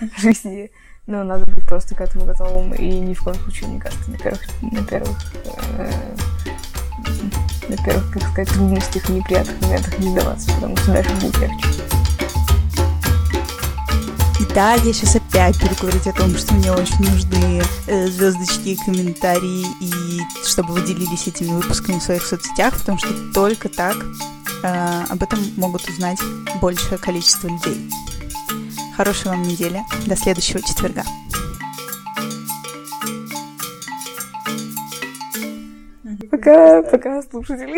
[0.18, 0.70] жизни,
[1.06, 4.18] но надо быть просто к этому готовым, и ни в коем случае, мне кажется, на
[4.18, 5.16] первых, на первых,
[5.78, 6.16] э,
[7.68, 11.68] на первых, как сказать, трудностях неприятных моментах не сдаваться, потому что дальше будет легче.
[14.40, 18.76] И да, я сейчас буду говорить о том, что мне очень нужны э, звездочки и
[18.76, 23.96] комментарии, и чтобы вы делились этими выпусками в своих соцсетях, потому что только так
[24.62, 26.18] э, об этом могут узнать
[26.62, 27.90] большее количество людей.
[28.96, 29.82] Хорошей вам недели.
[30.06, 31.04] До следующего четверга.
[36.30, 37.76] Пока, пока, слушатели.